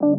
[0.00, 0.14] ¿Cómo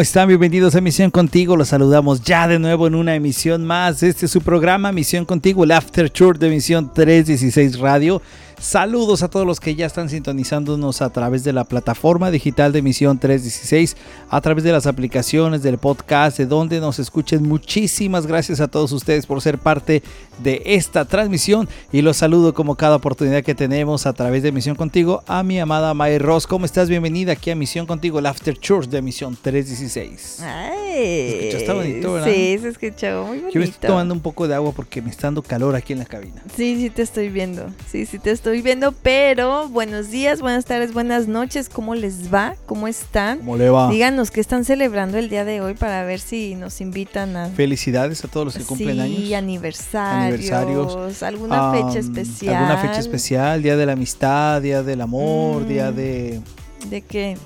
[0.00, 0.28] están?
[0.28, 1.56] Bienvenidos a Misión Contigo.
[1.56, 4.04] Los saludamos ya de nuevo en una emisión más.
[4.04, 8.22] Este es su programa Misión Contigo, el After Tour de Misión 316 Radio.
[8.60, 12.82] Saludos a todos los que ya están sintonizándonos a través de la plataforma digital de
[12.82, 13.96] Misión 316,
[14.28, 17.48] a través de las aplicaciones del podcast, de donde nos escuchen.
[17.48, 20.02] Muchísimas gracias a todos ustedes por ser parte
[20.42, 24.76] de esta transmisión y los saludo como cada oportunidad que tenemos a través de Misión
[24.76, 26.46] Contigo a mi amada May Ross.
[26.46, 26.88] ¿Cómo estás?
[26.88, 30.40] Bienvenida aquí a Misión Contigo, el After Church de Misión 316.
[30.42, 32.28] Ay, Está bonito, ¿verdad?
[32.32, 33.50] Sí, se escuchó muy bonito.
[33.50, 35.98] Yo me estoy tomando un poco de agua porque me está dando calor aquí en
[36.00, 36.42] la cabina.
[36.56, 37.66] Sí, sí te estoy viendo.
[37.90, 41.68] Sí, sí te estoy viendo, pero buenos días, buenas tardes, buenas noches.
[41.68, 42.56] ¿Cómo les va?
[42.66, 43.38] ¿Cómo están?
[43.38, 43.90] ¿Cómo le va?
[43.90, 48.24] Díganos qué están celebrando el día de hoy para ver si nos invitan a Felicidades
[48.24, 49.32] a todos los que cumplen sí, años.
[49.34, 51.22] aniversarios, Aniversarios.
[51.22, 52.54] alguna fecha Am, especial.
[52.56, 55.68] Alguna fecha especial, día de la amistad, día del amor, Mm.
[55.68, 56.40] día de
[56.88, 57.36] ¿De qué?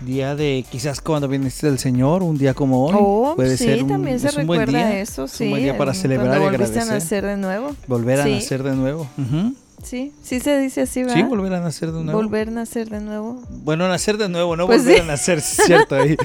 [0.00, 2.94] día de quizás cuando viniste del Señor, un día como hoy.
[2.98, 5.44] Oh, Puede sí, ser un, también se es un buen recuerda día, eso, es sí.
[5.44, 7.22] un buen día para el- celebrar y cuando volviste a agradecer.
[7.24, 7.76] nacer de nuevo.
[7.86, 8.32] Volver a Sí.
[8.34, 9.06] nacer de nuevo.
[9.16, 9.54] Ujú.
[9.82, 11.16] Sí, sí se dice así, ¿verdad?
[11.16, 12.20] Sí, volver a nacer de nuevo.
[12.22, 13.42] Volver a nacer de nuevo.
[13.50, 15.02] Bueno, nacer de nuevo, no Pues volver sí.
[15.02, 15.96] a nacer, cierto.
[15.96, 16.16] ahí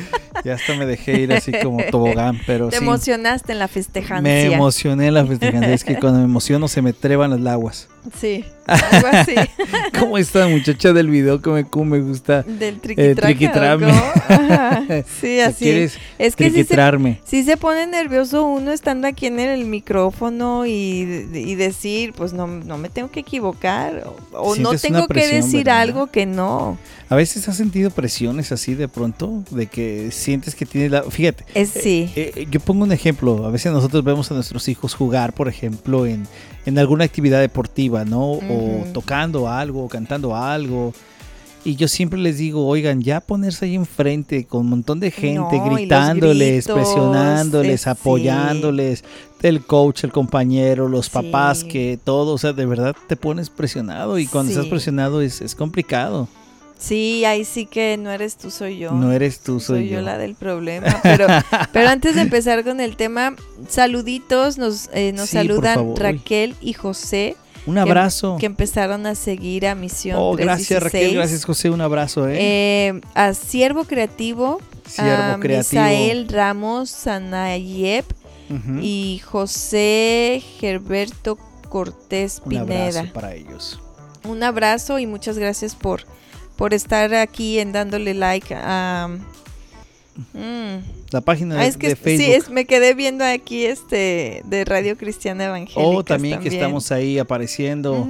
[0.46, 2.84] ya hasta me dejé ir así como tobogán, pero Te sí.
[2.84, 4.22] emocionaste en la festejancia.
[4.22, 5.74] Me emocioné en la festejancia.
[5.74, 7.90] Es que cuando me emociono se me treban las laguas.
[8.20, 9.36] Sí, algo así.
[10.00, 12.44] ¿Cómo esta muchacha del video que me, me gusta?
[12.44, 13.88] Del Eh, triquitrame.
[13.88, 15.04] triquitrame.
[15.20, 15.66] Sí, así.
[15.66, 17.20] ¿Quieres Es que sí se, triquitrarme?
[17.26, 22.48] sí se pone nervioso uno estando aquí en el micrófono y, y decir, pues no,
[22.48, 24.04] no me tengo que equivocar.
[24.34, 25.82] O, o no tengo que decir ¿verdad?
[25.82, 26.78] algo que no.
[27.10, 31.04] A veces has sentido presiones así de pronto, de que sientes que tienes la...
[31.04, 32.12] Fíjate, Es sí.
[32.18, 33.46] eh, yo pongo un ejemplo.
[33.46, 36.28] A veces nosotros vemos a nuestros hijos jugar, por ejemplo, en,
[36.66, 38.32] en alguna actividad deportiva, ¿no?
[38.32, 38.38] O
[38.82, 38.92] Ujú.
[38.94, 40.94] tocando algo, o cantando algo.
[41.64, 45.58] Y yo siempre les digo, oigan, ya ponerse ahí enfrente con un montón de gente,
[45.60, 47.90] No, gritándoles, gritos, presionándoles, eh, sí.
[47.90, 49.04] apoyándoles,
[49.42, 51.68] el coach, el compañero, los papás, Sí.
[51.70, 55.56] que todo, o sea, de verdad te pones presionado y cuando estás presionado es, es
[55.56, 56.28] complicado.
[56.80, 58.92] Sí, ahí sí que no eres tú, soy yo.
[58.92, 60.02] No eres tú, soy, yo.
[60.02, 61.00] la del problema.
[61.04, 61.26] Pero,
[61.74, 63.36] pero antes de empezar con el tema,
[63.68, 65.96] saluditos, nos, eh, nos Sí, saludan.
[65.96, 68.38] Raquel y José, Un abrazo.
[68.40, 70.84] que empezaron a seguir a Misión Oh, gracias 316.
[71.04, 72.38] Raquel, gracias José, un abrazo, ¿eh?
[72.40, 75.82] Eh, a Siervo Creativo, Siervo a creativo.
[75.82, 78.06] Misael Ramos Sanayep
[78.50, 78.80] Ujú.
[78.82, 81.38] y José Gerberto
[81.70, 83.14] Cortés un abrazo Pineda.
[83.14, 83.82] para ellos.
[84.24, 86.04] Un abrazo y muchas gracias por,
[86.58, 89.10] por estar aquí en dándole like a...
[90.34, 90.78] Mm.
[91.12, 92.26] La página Ah, de, es que de es- Facebook.
[92.26, 95.80] sí, es, me quedé viendo aquí este de Radio Cristiana Evangélica.
[95.80, 98.08] o también, que estamos ahí apareciendo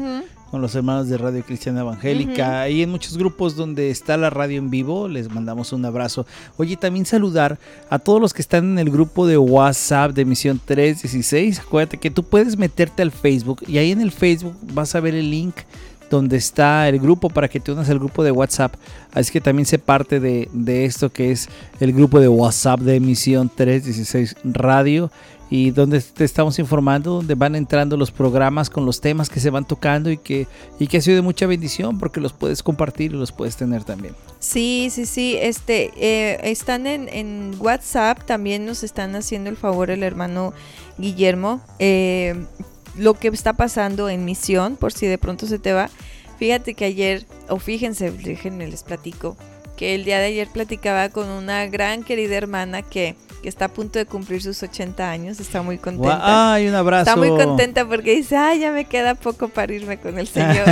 [0.50, 4.58] con los hermanos de Radio Cristiana Evangélica y en muchos grupos donde está la radio
[4.60, 6.26] en vivo, les mandamos un abrazo.
[6.56, 7.60] Oye, también saludar
[7.90, 11.60] a todos los que están en el grupo de WhatsApp de Misión 316.
[11.60, 15.14] Acuérdate que tú puedes meterte al Facebook y ahí en el Facebook vas a ver
[15.14, 15.56] el link
[16.10, 18.76] donde está el grupo para que te unas al grupo de WhatsApp.
[19.14, 23.00] Así que también sé parte de, de esto que es el grupo de WhatsApp de
[23.00, 25.12] Misión 316 Radio
[25.50, 29.50] y donde te estamos informando, donde van entrando los programas con los temas que se
[29.50, 30.48] van tocando y que,
[30.78, 33.84] y que ha sido de mucha bendición porque los puedes compartir y los puedes tener
[33.84, 34.14] también.
[34.40, 35.38] Sí, sí, sí.
[35.40, 40.54] Este, eh, están en, en WhatsApp, también nos están haciendo el favor el hermano
[40.98, 41.62] Guillermo.
[41.80, 42.46] eh,
[42.98, 45.90] lo que está pasando en misión, por si de pronto se te va.
[46.38, 49.38] Fíjate que ayer, o fíjense, déjenme les platico,
[49.76, 53.68] que el día de ayer platicaba con una gran querida hermana que, que está a
[53.70, 56.54] punto de cumplir sus 80 años, está muy contenta.
[56.54, 57.10] ¡Ay, un abrazo!
[57.10, 60.66] Está muy contenta porque dice, ay, ya me queda poco para irme con el Señor.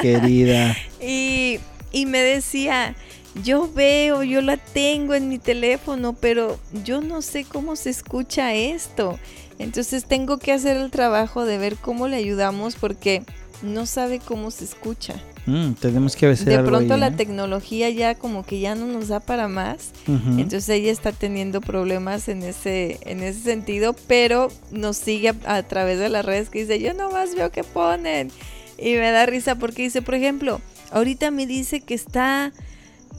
[0.00, 0.76] Querida.
[1.00, 1.58] y,
[1.92, 2.94] y me decía,
[3.42, 8.54] yo veo, yo la tengo en mi teléfono, pero yo no sé cómo se escucha
[8.54, 9.18] esto.
[9.58, 13.22] Entonces tengo que hacer el trabajo de ver cómo le ayudamos porque
[13.62, 15.14] no sabe cómo se escucha.
[15.46, 17.12] Mm, tenemos que hacer De algo pronto ahí, la ¿eh?
[17.12, 19.92] tecnología ya como que ya no nos da para más.
[20.06, 25.62] Entonces ella está teniendo problemas en ese, en ese sentido, pero nos sigue a, a
[25.62, 28.30] través de las redes que dice, yo nomás veo que ponen.
[28.78, 30.60] Y me da risa porque dice, por ejemplo,
[30.90, 32.52] ahorita me dice que está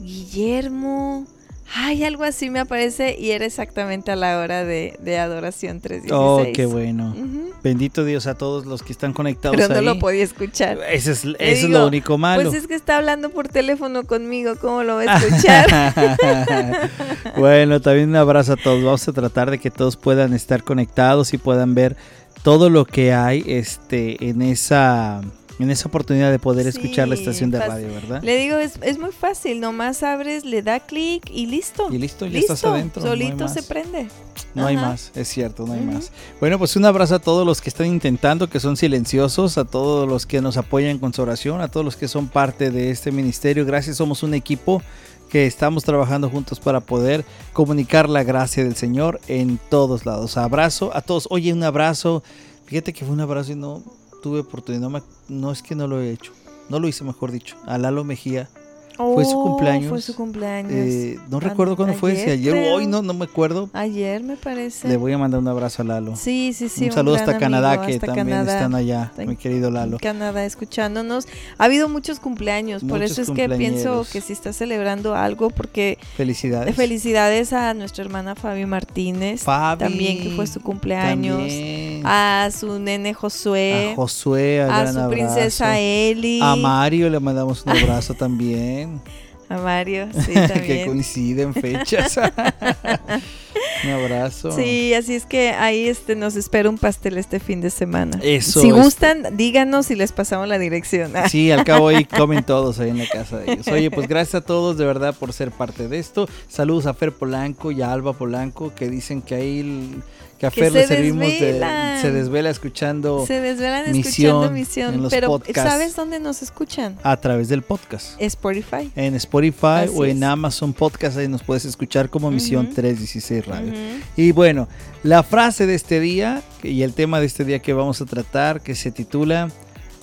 [0.00, 1.26] Guillermo.
[1.74, 6.12] Ay, algo así me aparece y era exactamente a la hora de, de adoración 316.
[6.12, 7.14] Oh, qué bueno.
[7.62, 9.84] Bendito Dios a todos los que están conectados Pero no ahí.
[9.84, 10.78] lo podía escuchar.
[10.90, 12.42] Es, eso es digo, lo único malo.
[12.42, 16.90] Pues es que está hablando por teléfono conmigo, ¿cómo lo va a escuchar?
[17.36, 18.82] bueno, también un abrazo a todos.
[18.82, 21.96] Vamos a tratar de que todos puedan estar conectados y puedan ver
[22.42, 25.20] todo lo que hay este, en esa
[25.58, 27.74] en esa oportunidad de poder escuchar la estación de fácil.
[27.74, 28.22] radio, ¿verdad?
[28.22, 31.88] Le digo, es, es muy fácil, nomás abres, le da clic y listo.
[31.90, 33.02] Y listo, ya listo, estás adentro.
[33.02, 34.08] no solito se prende.
[34.54, 36.12] No hay más, es cierto, no hay más.
[36.40, 40.08] Bueno, pues un abrazo a todos los que están intentando, que son silenciosos, a todos
[40.08, 43.10] los que nos apoyan con su oración, a todos los que son parte de este
[43.10, 43.64] ministerio.
[43.64, 44.82] Gracias, somos un equipo
[45.28, 50.36] que estamos trabajando juntos para poder comunicar la gracia del Señor en todos lados.
[50.36, 51.28] Abrazo a todos.
[51.30, 52.22] Oye, un abrazo.
[52.66, 53.82] Fíjate que fue un abrazo y no
[54.22, 54.82] tuve oportunidad.
[54.82, 56.32] No, me- no es que no lo he hecho.
[56.68, 57.56] No lo hice, mejor dicho.
[57.66, 58.48] A Lalo Mejía.
[58.96, 59.88] Fue su Oh, cumpleaños.
[59.90, 60.72] Fue su cumpleaños.
[60.72, 63.70] Eh, no recuerdo cuándo fue, si ayer, o hoy, no, no me acuerdo.
[63.72, 64.88] Ayer me parece.
[64.88, 66.16] Le voy a mandar un abrazo a Lalo.
[66.16, 66.86] Sí, sí, sí.
[66.86, 68.54] un saludo hasta Canadá, que hasta también Canadá.
[68.56, 69.98] están allá, mi querido Lalo.
[70.02, 71.28] Canadá escuchándonos.
[71.58, 75.96] Ha habido muchos cumpleaños, por eso es que pienso que si está celebrando algo, porque
[76.16, 76.74] Felicidades.
[76.74, 81.97] felicidades a nuestra hermana Fabi Martínez, Fabi, también que fue su cumpleaños, también.
[82.04, 85.78] A su nene Josué, A Josué, a, su princesa.
[85.78, 89.00] Eli, A Mario le mandamos un abrazo también.
[89.48, 90.86] a Mario, sí, que también.
[90.86, 92.18] coinciden fechas.
[93.84, 94.52] un abrazo.
[94.52, 98.18] Sí, así es que ahí este nos espera un pastel este fin de semana.
[98.22, 101.12] Eso Si es- gustan, díganos y les pasamos la dirección.
[101.30, 103.68] Sí, al cabo ahí comen todos ahí en la casa de ellos.
[103.68, 106.28] Oye, pues gracias a todos de verdad por ser parte de esto.
[106.48, 110.00] Saludos a Fer Polanco y a Alba Polanco que dicen que ahí
[110.38, 114.50] que a Que Fer se le servimos de se desvela escuchando Se desvelan Misión, escuchando
[114.52, 115.70] misión, en los pero podcasts.
[115.70, 116.96] ¿sabes dónde nos escuchan?
[117.02, 118.20] a través del podcast.
[118.20, 118.90] Spotify.
[118.94, 120.22] En Spotify Así o en es.
[120.22, 122.74] Amazon Podcast, ahí nos puedes escuchar como Misión Ujú.
[122.74, 123.72] 316 Radio.
[124.16, 124.68] Y bueno,
[125.02, 128.60] la frase de este día y el tema de este día que vamos a tratar,
[128.60, 129.50] que se titula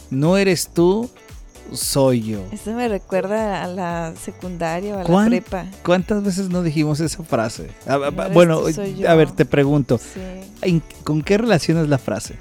[0.10, 1.10] No eres tú,
[1.74, 2.40] soy yo.
[2.52, 5.66] Eso me recuerda a la secundaria o a la ¿Cuán- prepa.
[5.84, 7.70] ¿Cuántas veces no dijimos esa frase?
[7.88, 8.62] A- a- bueno,
[9.08, 10.20] a ver, te pregunto, Sí.
[10.62, 12.36] ¿en- ¿con qué relacionas la frase?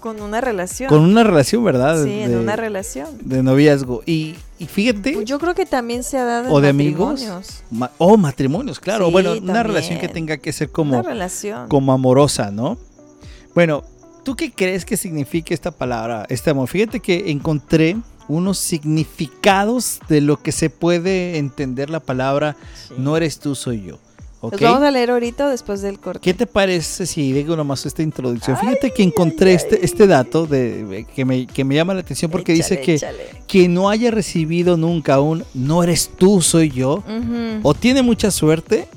[0.00, 0.88] Con una relación.
[0.88, 2.02] Con una relación, ¿verdad?
[2.02, 3.06] sí, de, en una relación.
[3.20, 4.02] de noviazgo.
[4.04, 7.12] Y, y fíjate, Pues yo creo que también se ha dado en o de amigos.
[7.20, 7.62] matrimonios.
[7.70, 9.06] ma- oh, matrimonios, claro.
[9.06, 11.68] Sí, bueno, una relación que tenga que ser como, una relación.
[11.68, 12.78] como amorosa, ¿no?
[13.54, 13.84] Bueno,
[14.24, 16.68] ¿tú qué crees que significa esta palabra, este amor?
[16.68, 17.96] Fíjate que encontré
[18.28, 22.56] unos significados de lo que se puede entender la palabra
[22.88, 22.94] Sí.
[22.98, 23.98] no eres tú, soy yo.
[24.40, 24.52] ¿Ok?
[24.54, 26.18] Los vamos a leer ahorita después del corte.
[26.20, 28.56] ¿Qué te parece si digo nomás esta introducción?
[28.56, 32.52] Fíjate que encontré este, este dato de, que, me, que me llama la atención porque
[32.52, 33.24] dice que échale.
[33.46, 37.04] quien no haya recibido nunca un no eres tú, soy yo,
[37.62, 38.88] o tiene mucha suerte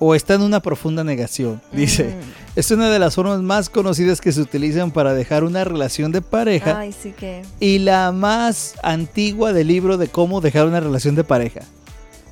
[0.00, 1.60] o está en una profunda negación.
[1.72, 2.16] Dice.
[2.56, 6.22] Es una de las formas más conocidas que se utilizan para dejar una relación de
[6.22, 7.42] pareja Ay, sí que.
[7.60, 11.60] y la más antigua del libro de cómo dejar una relación de pareja.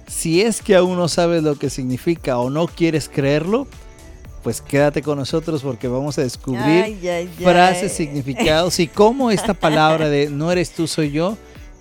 [0.08, 3.66] Si es que aún no sabes lo que significa o no quieres creerlo,
[4.42, 7.30] pues quédate con nosotros porque vamos a descubrir Ay, ay, ay.
[7.42, 11.36] frases, significados y cómo esta palabra de no eres tú, soy yo,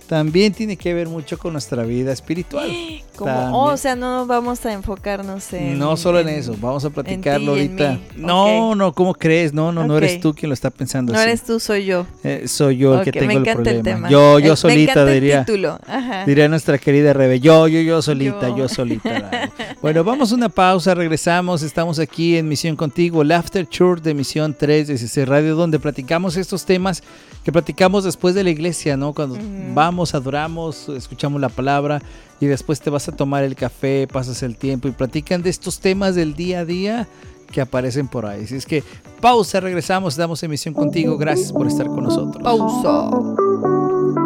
[0.06, 2.70] también tiene que ver mucho con nuestra vida espiritual.
[3.16, 5.78] Como, oh, o sea, no vamos a enfocarnos en.
[5.78, 7.98] No solo en eso, vamos a platicarlo ahorita.
[8.14, 9.54] No, no, ¿cómo crees?
[9.54, 11.28] No, no, no eres tú quien lo está pensando No así.
[11.28, 12.06] eres tú, soy yo.
[12.22, 13.82] Eh, soy yo el que tengo me el problema.
[13.82, 14.10] tema.
[14.10, 15.38] Yo, yo solita diría.
[15.40, 15.78] El título.
[15.86, 16.26] Ajá.
[16.26, 18.68] Diría nuestra querida Rebe, yo, yo, yo solita, yo, Yo.
[18.68, 19.50] solita.
[19.80, 24.12] bueno, vamos a una pausa, regresamos, estamos aquí en Misión Contigo, el After Church de
[24.12, 27.02] Misión 316 Radio, donde platicamos estos temas
[27.44, 29.12] que platicamos después de la iglesia, ¿no?
[29.14, 29.38] Cuando
[29.72, 32.02] vamos, adoramos, escuchamos la palabra
[32.40, 35.80] y después te vas a tomar el café, pasas el tiempo y platican de estos
[35.80, 37.08] temas del día a día
[37.50, 38.44] que aparecen por ahí.
[38.44, 38.82] Así es que
[39.20, 42.42] pausa, regresamos, damos en Misión Contigo, gracias por estar con nosotros.
[42.42, 44.25] Pausa.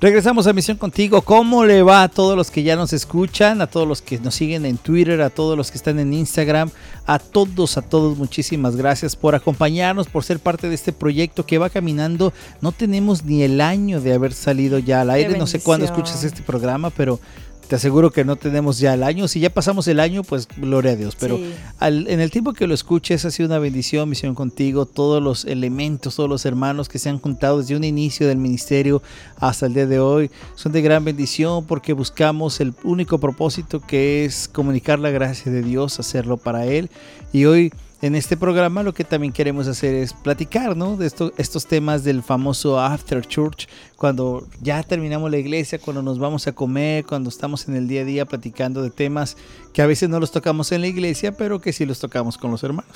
[0.00, 1.22] Regresamos a Misión Contigo.
[1.22, 3.60] ¿Cómo le va a todos los que ya nos escuchan?
[3.60, 6.70] A todos los que nos siguen en Twitter, a todos los que están en Instagram,
[7.04, 11.58] a todos, a todos, muchísimas gracias por acompañarnos, por ser parte de este proyecto que
[11.58, 12.32] va caminando.
[12.60, 15.36] No tenemos ni el año de haber salido ya al aire.
[15.36, 17.18] No sé cuándo escuchas este programa, pero
[17.68, 19.28] te aseguro que no tenemos ya el año.
[19.28, 21.16] Si ya pasamos el año, pues gloria a Dios.
[21.20, 21.52] Pero Sí.
[21.78, 24.86] al- en el tiempo que lo escuches, ha sido una bendición, misión contigo.
[24.86, 29.02] Todos los elementos, todos los hermanos que se han juntado desde un inicio del ministerio
[29.38, 34.24] hasta el día de hoy son de gran bendición porque buscamos el único propósito que
[34.24, 36.88] es comunicar la gracia de Dios, hacerlo para Él.
[37.32, 40.96] Y hoy en este programa lo que también queremos hacer es platicar, ¿no?
[40.96, 46.18] De esto- estos temas del famoso after church, cuando ya terminamos la iglesia, cuando nos
[46.18, 49.36] vamos a comer, cuando estamos en el día a día platicando de temas
[49.72, 52.50] que a veces no los tocamos en la iglesia, pero que sí los tocamos con
[52.52, 52.92] los hermanos.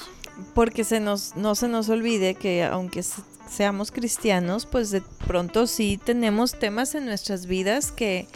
[0.55, 3.05] Porque se nos, no se nos olvide que aunque
[3.51, 8.29] seamos cristianos, pues de pronto sí tenemos temas en nuestras vidas que,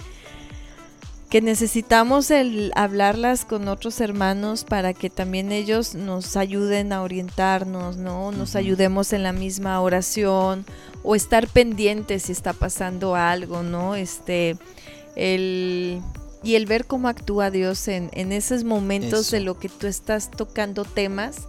[1.30, 7.96] que necesitamos el hablarlas con otros hermanos para que también ellos nos ayuden a orientarnos,
[7.96, 8.30] ¿no?
[8.30, 10.64] Nos ayudemos en la misma oración
[11.02, 13.96] o estar pendientes si está pasando algo, ¿no?
[13.96, 14.56] Este,
[15.16, 16.00] el
[16.46, 20.30] y el ver cómo actúa Dios en, en esos momentos de lo que tú estás
[20.30, 21.48] tocando temas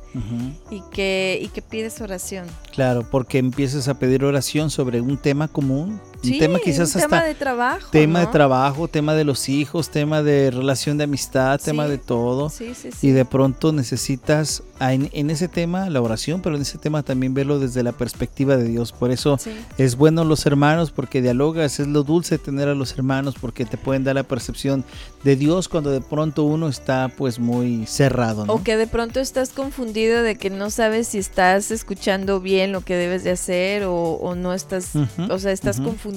[0.72, 2.48] y que, y que pides oración.
[2.74, 7.16] Claro, porque empiezas a pedir oración sobre un tema común, un tema quizás un hasta
[7.18, 7.88] tema de trabajo.
[7.92, 12.50] tema de trabajo, tema de los hijos, tema de relación de amistad, tema de todo.
[12.50, 13.08] Sí, sí, sí.
[13.08, 17.34] Y de pronto necesitas en, en ese tema la oración, pero en ese tema también
[17.34, 18.92] verlo desde la perspectiva de Dios.
[18.92, 19.38] Por eso
[19.78, 23.78] es bueno los hermanos porque dialogas, es lo dulce tener a los hermanos porque te
[23.78, 24.84] pueden dar la percepción
[25.24, 28.46] de Dios cuando de pronto uno está pues muy cerrado.
[28.46, 28.54] ¿no?
[28.54, 32.82] O que de pronto estás confundido de que no sabes si estás escuchando bien lo
[32.82, 34.92] que debes de hacer o, o no estás,
[35.30, 36.17] o sea, estás confundido.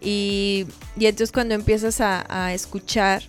[0.00, 0.66] Y,
[0.98, 3.22] y entonces cuando empiezas a, a escuchar,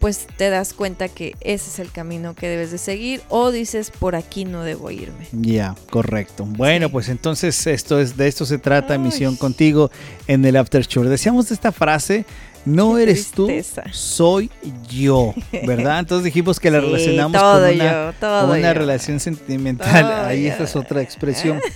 [0.00, 3.90] pues te das cuenta que ese es el camino que debes de seguir o dices,
[3.90, 5.26] por aquí no debo irme.
[5.32, 6.44] Ya, correcto.
[6.46, 6.92] Bueno, Sí.
[6.92, 8.98] pues entonces esto es de esto se trata Ay.
[8.98, 9.90] Misión contigo
[10.26, 11.08] en el After Church.
[11.08, 12.26] Decíamos de esta frase,
[12.66, 13.82] no Qué eres tristeza.
[13.84, 14.50] tú, soy
[14.90, 15.32] yo,
[15.66, 15.98] ¿verdad?
[16.00, 17.72] Entonces dijimos que la Sí, relacionamos con una,
[18.10, 18.78] yo, todo con una yo.
[18.78, 20.02] relación sentimental.
[20.02, 21.60] Todo Ahí esta es otra expresión.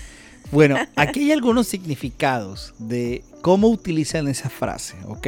[0.51, 5.27] Bueno, aquí hay algunos significados de cómo utilizan esa frase, ¿ok?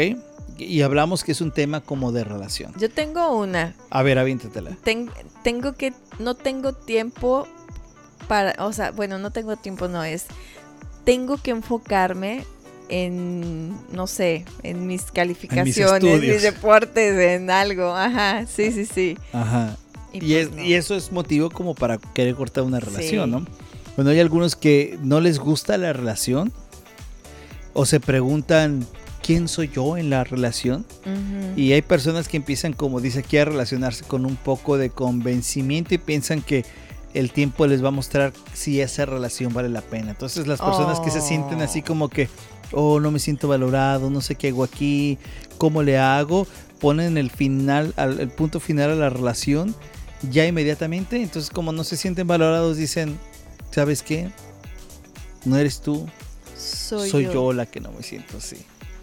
[0.58, 2.72] Y hablamos que es un tema como de relación.
[2.78, 3.74] Yo tengo una.
[3.90, 4.76] A ver, aviéntatela.
[4.84, 5.10] Ten-
[5.42, 7.46] tengo que, no tengo tiempo
[8.28, 10.26] para, o sea, bueno, no tengo tiempo, no es,
[11.04, 12.44] tengo que enfocarme
[12.88, 16.34] en, no sé, en mis calificaciones, estudios.
[16.34, 19.16] mis deportes, en algo, ajá, sí, sí, sí.
[19.32, 19.76] Ajá.
[20.12, 20.62] Y, pues es- no.
[20.62, 23.36] y eso es motivo como para querer cortar una relación, Sí.
[23.36, 23.46] ¿no?
[24.00, 26.54] Bueno, hay algunos que no les gusta la relación
[27.74, 28.86] o se preguntan
[29.22, 31.60] quién soy yo en la relación Ujú.
[31.60, 35.94] y hay personas que empiezan, como dice aquí, a relacionarse con un poco de convencimiento
[35.94, 36.64] y piensan que
[37.12, 40.12] el tiempo les va a mostrar si esa relación vale la pena.
[40.12, 41.84] Entonces las personas que se sienten así Oh.
[41.86, 42.30] como que,
[42.72, 45.18] oh, no me siento valorado, no sé qué hago aquí,
[45.58, 46.46] cómo le hago,
[46.80, 49.74] ponen el final, al, el punto final a la relación
[50.30, 51.22] ya inmediatamente.
[51.22, 53.18] Entonces como no se sienten valorados, dicen,
[53.70, 54.30] ¿sabes qué?
[55.44, 56.06] No eres tú,
[56.56, 57.52] soy, soy yo.
[57.52, 58.56] la que no me siento así.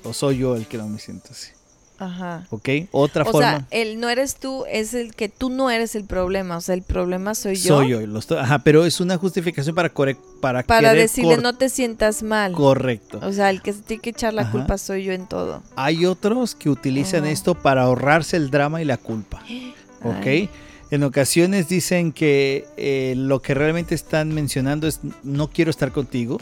[0.03, 1.51] O soy yo el que no me siento así.
[1.99, 2.45] Ajá.
[2.51, 2.69] ¿Ok?
[2.91, 3.39] Otra O forma.
[3.57, 6.75] sea, el no eres tú es el que tú no eres el problema, o sea,
[6.75, 7.77] el problema soy yo.
[7.77, 8.05] Soy yo.
[8.05, 12.21] lo estoy- ajá, pero es una justificación para corre- para, Para decirle no te sientas
[12.21, 12.51] mal.
[12.53, 13.19] Correcto.
[13.23, 14.51] O sea, el que se tiene que echar la Ajá.
[14.51, 15.63] culpa soy yo en todo.
[15.75, 17.31] Hay otros que utilizan Ajá.
[17.31, 19.41] esto para ahorrarse el drama y la culpa.
[20.03, 20.25] ¿Ok?
[20.27, 20.49] Ay.
[20.89, 26.37] En ocasiones dicen que eh, lo que realmente están mencionando es no quiero estar contigo,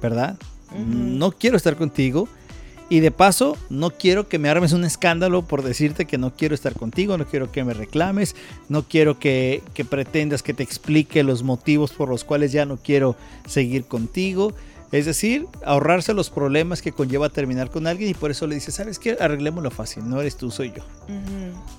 [0.00, 0.38] ¿verdad?
[0.86, 2.28] No quiero estar contigo.
[2.90, 6.54] Y de paso, no quiero que me armes un escándalo por decirte que no quiero
[6.54, 8.36] estar contigo, no quiero que me reclames,
[8.68, 12.76] no quiero que, que pretendas que te explique los motivos por los cuales ya no
[12.76, 14.52] quiero seguir contigo.
[14.94, 18.76] Es decir, ahorrarse los problemas que conlleva terminar con alguien y por eso le dices,
[18.76, 19.16] ¿sabes qué?
[19.18, 20.84] Arreglémoslo fácil, no eres tú, soy yo.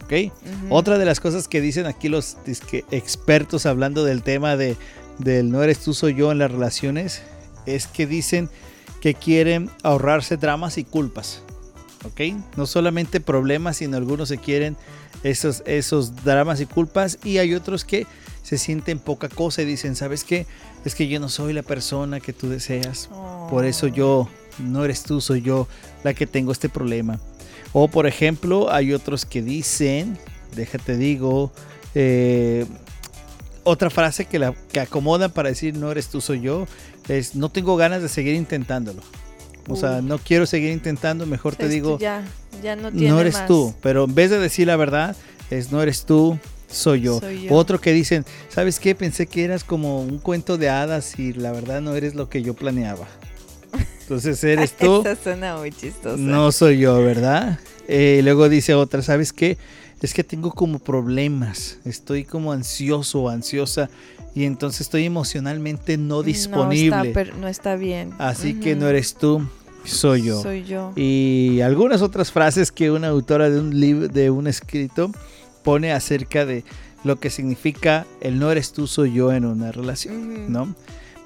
[0.03, 0.33] ¿Ok?
[0.69, 4.75] Otra de las cosas que dicen aquí los disque expertos hablando del tema de
[5.17, 7.21] del no eres tú soy yo en las relaciones
[7.65, 8.49] es que dicen
[8.99, 11.41] que quieren ahorrarse dramas y culpas.
[12.03, 12.19] ¿Ok?
[12.57, 14.75] No solamente problemas, sino algunos se quieren
[15.23, 18.07] esos, esos dramas y culpas y hay otros que
[18.43, 20.45] se sienten poca cosa y dicen, ¿sabes qué?
[20.85, 23.09] Es que yo no soy la persona que tú deseas.
[23.49, 23.89] Por eso Oh.
[23.89, 25.67] yo, no eres tú, soy yo
[26.03, 27.19] la que tengo este problema.
[27.73, 30.17] O por ejemplo, hay otros que dicen,
[30.55, 31.51] déjate digo,
[31.95, 32.65] eh,
[33.63, 36.67] otra frase que, la, que acomodan para decir no eres tú, soy yo,
[37.09, 39.01] es no tengo ganas de seguir intentándolo.
[39.67, 42.23] O sea, no quiero seguir intentando, mejor te Esto digo, Ya,
[42.61, 43.47] ya no eres más.
[43.47, 43.73] tú.
[43.81, 45.15] Pero en vez de decir la verdad,
[45.49, 46.37] es no eres tú,
[46.75, 47.19] soy yo.
[47.19, 47.53] Soy yo.
[47.53, 48.95] Otro que dicen, ¿sabes qué?
[48.95, 52.41] Pensé que eras como un cuento de hadas y la verdad no eres lo que
[52.41, 53.07] yo planeaba.
[54.01, 56.17] Entonces eres tú, Esa suena muy chistosa.
[56.17, 57.59] no soy yo, ¿verdad?
[57.87, 59.57] Eh, luego dice otra, ¿sabes qué?
[60.01, 63.89] Es que tengo como problemas, estoy como ansioso o ansiosa
[64.35, 66.95] y entonces estoy emocionalmente no disponible.
[66.95, 68.13] No está, no está bien.
[68.19, 69.47] Así que no eres tú,
[69.85, 70.41] soy yo.
[70.41, 70.91] Soy yo.
[70.95, 75.11] Y algunas otras frases que una autora de un libro, de un escrito,
[75.65, 76.63] pone acerca de
[77.03, 80.73] lo que significa el no eres tú, soy yo en una relación, ¿no?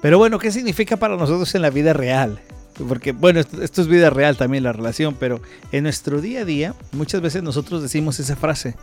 [0.02, 2.40] Pero bueno, ¿qué significa para nosotros en la vida real?
[2.88, 5.40] Porque, bueno, esto, es vida real también, la relación, pero
[5.72, 8.74] en nuestro día a día, muchas veces nosotros decimos esa frase,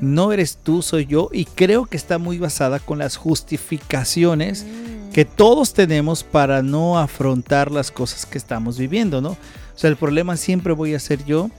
[0.00, 5.12] no eres tú, soy yo, y creo que está muy basada con las justificaciones mm.
[5.12, 9.30] que todos tenemos para no afrontar las cosas que estamos viviendo, ¿no?
[9.30, 9.38] O
[9.78, 11.50] sea, el problema siempre voy a ser yo,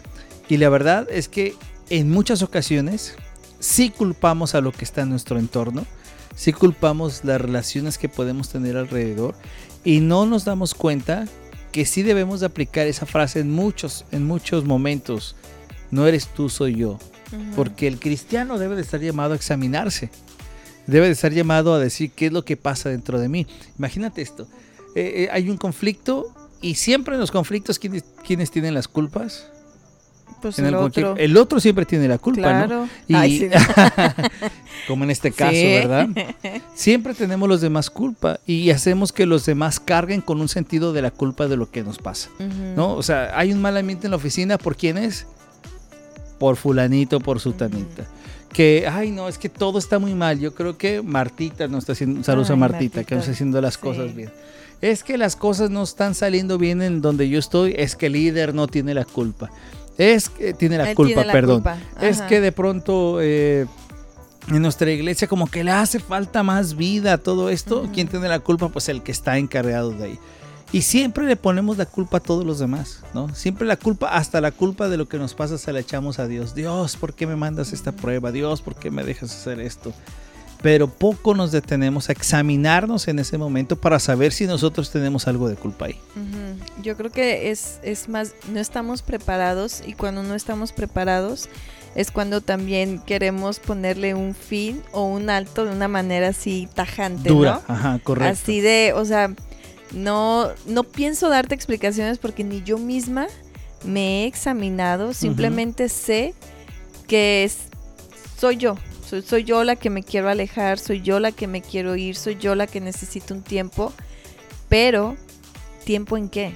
[0.48, 1.56] y la verdad es que
[1.90, 3.16] en muchas ocasiones
[3.64, 5.86] sí culpamos a lo que está en nuestro entorno,
[6.36, 9.36] sí culpamos las relaciones que podemos tener alrededor,
[9.86, 11.26] y no nos damos cuenta
[11.72, 15.36] que sí debemos de aplicar esa frase en muchos, en muchos momentos.
[15.92, 17.00] No eres tú, soy yo.
[17.56, 20.12] Porque el cristiano debe de estar llamado a examinarse.
[20.86, 23.48] Debe de estar llamado a decir qué es lo que pasa dentro de mí.
[23.80, 24.48] Imagínate esto.
[24.94, 29.48] Eh, eh, hay un conflicto y siempre en los conflictos, ¿quiénes, ¿quiénes tienen las culpas?
[30.44, 31.16] Pues el, otro.
[31.16, 32.90] el otro siempre tiene la culpa, ¿no?
[33.08, 33.48] Y,
[34.90, 36.10] como en este caso, ¿verdad?
[36.76, 41.02] Siempre tenemos los demás culpa y hacemos que los demás carguen con un sentido de
[41.02, 42.30] la culpa de lo que nos pasa,
[42.76, 42.94] ¿no?
[42.94, 45.28] O sea, hay un mal ambiente en la oficina, ¿por quién es?
[46.40, 48.06] Por fulanito, por sutanita.
[48.52, 50.40] Que, ay, no, es que todo está muy mal.
[50.40, 53.78] Yo creo que Martita no está haciendo, saludos a Martita, que no está haciendo las
[53.78, 54.30] cosas bien.
[54.82, 58.14] Es que las cosas no están saliendo bien en donde yo estoy, es que el
[58.14, 59.50] líder no tiene la culpa.
[59.98, 61.64] Es que tiene la culpa, perdón.
[62.02, 63.66] Es que de pronto eh,
[64.50, 67.88] en nuestra iglesia como que le hace falta más vida a todo esto.
[67.94, 68.70] ¿Quién tiene la culpa?
[68.70, 70.20] Pues el que está encargado de ahí.
[70.72, 73.34] Y siempre le ponemos la culpa a todos los demás, ¿no?
[73.36, 76.28] Siempre la culpa, hasta la culpa de lo que nos pasa se la echamos a
[76.28, 76.56] Dios.
[76.56, 78.32] Dios, ¿por qué me mandas esta prueba?
[78.32, 79.94] Dios, ¿por qué me dejas hacer esto?
[80.64, 85.50] Pero poco nos detenemos a examinarnos en ese momento para saber si nosotros tenemos algo
[85.50, 86.00] de culpa ahí.
[86.82, 91.50] Yo creo que es, es más, no estamos preparados y cuando no estamos preparados
[91.96, 97.28] es cuando también queremos ponerle un fin o un alto de una manera así tajante,
[97.28, 98.32] Dura, ajá, correcto.
[98.32, 99.36] Así de, o sea,
[99.92, 103.28] no, no pienso darte explicaciones porque ni yo misma
[103.84, 106.34] me he examinado, simplemente sé
[107.06, 107.58] que es,
[108.40, 108.78] soy yo,
[109.22, 112.38] soy, yo la que me quiero alejar, soy yo la que me quiero ir, soy
[112.38, 113.94] yo la que necesito un tiempo,
[114.70, 115.16] pero
[115.84, 116.54] ¿tiempo en qué?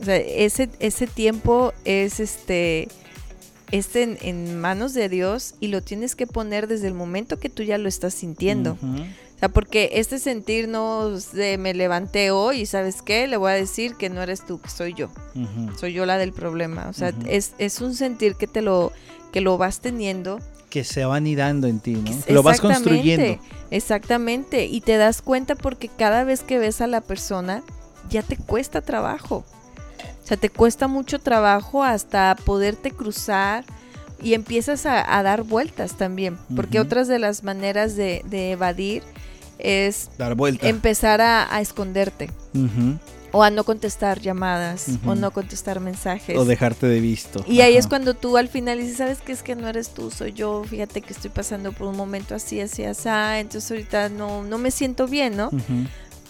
[0.00, 2.88] O sea, ese, ese tiempo es este
[3.70, 7.62] es en, manos de Dios y lo tienes que poner desde el momento que tú
[7.62, 8.76] ya lo estás sintiendo.
[8.82, 13.50] O sea, porque este sentir no de me levanté hoy y sabes qué, le voy
[13.50, 15.08] a decir que no eres tú, que soy yo.
[15.78, 16.88] Soy yo la del problema.
[16.88, 18.92] O sea, es, es, un sentir que te lo,
[19.32, 20.38] que lo vas teniendo
[20.72, 22.10] que se van dando en ti, ¿no?
[22.28, 23.38] lo vas construyendo.
[23.70, 27.62] Exactamente, y te das cuenta porque cada vez que ves a la persona
[28.08, 29.44] ya te cuesta trabajo.
[30.24, 33.66] O sea, te cuesta mucho trabajo hasta poderte cruzar
[34.22, 39.02] y empiezas a, dar vueltas también, porque otras de las maneras de, evadir
[39.58, 40.66] es dar vuelta.
[40.66, 42.30] empezar a, esconderte
[43.32, 46.36] o a no contestar llamadas, o no contestar mensajes.
[46.36, 47.44] O dejarte de visto.
[47.48, 49.32] Y ahí es cuando tú al final dices, ¿sabes qué?
[49.32, 52.60] Es que no eres tú, soy yo, fíjate que estoy pasando por un momento así,
[52.60, 55.50] así, así, entonces ahorita no, no me siento bien, ¿no?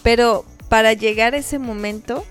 [0.02, 2.24] Pero para llegar a ese momento,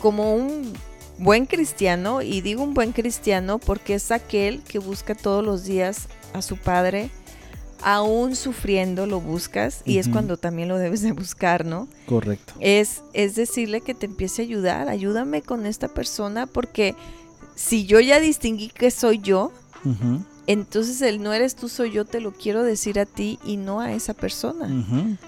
[0.00, 0.72] como un
[1.18, 6.08] buen cristiano, y digo un buen cristiano porque es aquel que busca todos los días
[6.32, 7.10] a su Padre,
[7.82, 11.88] aún sufriendo lo buscas y es cuando también lo debes de buscar, ¿no?
[12.06, 12.54] Correcto.
[12.60, 16.94] Es, es decirle que te empiece a ayudar, ayúdame con esta persona porque
[17.54, 19.52] si yo ya distinguí que soy yo,
[20.46, 23.80] entonces el no eres tú, soy yo, te lo quiero decir a ti y no
[23.80, 24.68] a esa persona.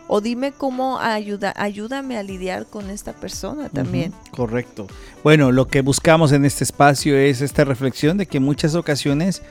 [0.08, 4.12] O dime cómo ayuda, ayúdame a lidiar con esta persona también.
[4.30, 4.86] Correcto.
[5.22, 9.42] Bueno, lo que buscamos en este espacio es esta reflexión de que en muchas ocasiones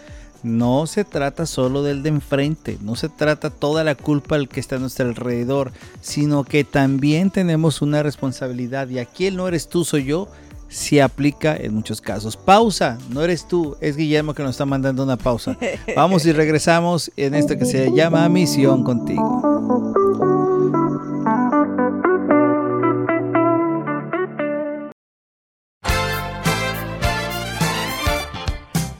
[0.43, 4.59] no se trata solo del de enfrente, no se trata toda la culpa al que
[4.59, 9.67] está a nuestro alrededor, sino que también tenemos una responsabilidad y aquí el no eres
[9.67, 10.27] tú, soy yo,
[10.67, 12.35] se aplica en muchos casos.
[12.35, 15.57] Pausa, no eres tú, es Guillermo que nos está mandando una pausa.
[15.95, 20.32] Vamos y regresamos en esto que se llama Misión contigo.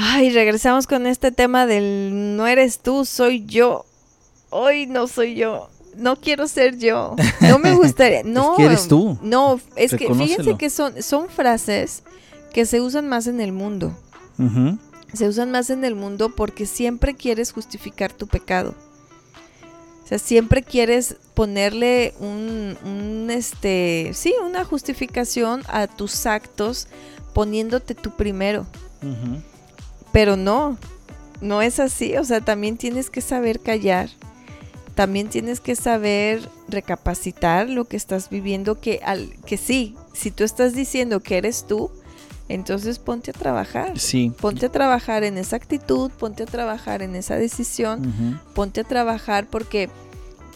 [0.00, 3.84] Ay, regresamos con este tema del no eres tú, soy yo.
[4.48, 5.70] Hoy no soy yo.
[5.96, 7.16] No quiero ser yo.
[7.40, 8.22] No me gustaría.
[8.24, 9.18] No, es que eres tú.
[9.22, 12.04] No, es que fíjense que son, son frases
[12.52, 13.92] que se usan más en el mundo.
[15.12, 18.76] Se usan más en el mundo porque siempre quieres justificar tu pecado.
[20.04, 26.86] O sea, siempre quieres ponerle un, un, este, sí, una justificación a tus actos
[27.34, 28.64] poniéndote tú primero.
[29.02, 29.42] Ujú.
[30.12, 30.76] Pero no,
[31.40, 32.16] no es así.
[32.16, 34.08] O sea, también tienes que saber callar.
[34.94, 38.80] También tienes que saber recapacitar lo que estás viviendo.
[38.80, 41.90] Que, al, que sí, si tú estás diciendo que eres tú,
[42.48, 43.98] entonces ponte a trabajar.
[43.98, 44.32] Sí.
[44.40, 49.46] Ponte a trabajar en esa actitud, ponte a trabajar en esa decisión, ponte a trabajar
[49.48, 49.88] porque,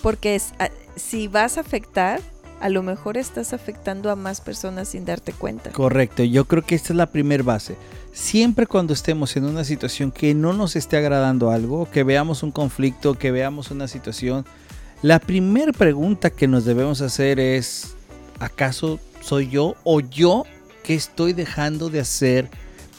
[0.03, 2.21] porque es- a- si vas a afectar,
[2.63, 5.71] a lo mejor estás afectando a más personas sin darte cuenta.
[5.71, 7.75] Correcto, yo creo que esta es la primer base.
[8.13, 12.53] Siempre cuando estemos en una situación que no nos esté agradando algo, que veamos un
[12.53, 14.47] conflicto, que veamos una situación,
[15.03, 17.97] la primera pregunta que nos debemos hacer es,
[18.39, 20.45] ¿acaso soy yo o yo
[20.85, 22.49] que estoy dejando de hacer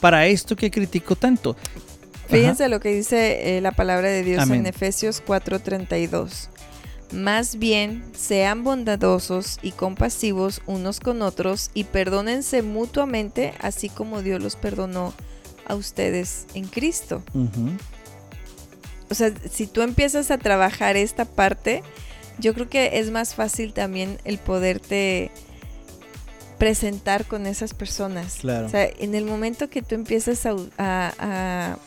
[0.02, 1.56] para esto que critico tanto?
[2.28, 4.62] Fíjense lo que dice eh, la palabra de Dios Amén.
[4.62, 6.50] en Efesios 4:32.
[7.14, 14.42] Más bien, sean bondadosos y compasivos unos con otros y perdónense mutuamente, así como Dios
[14.42, 15.14] los perdonó
[15.68, 17.24] a ustedes en Cristo.
[19.10, 21.84] O sea, si tú empiezas a trabajar esta parte,
[22.40, 25.30] yo creo que es más fácil también el poderte
[26.58, 28.38] presentar con esas personas.
[28.42, 28.66] Claro.
[28.66, 31.78] O sea, en el momento que tú empiezas a, a- a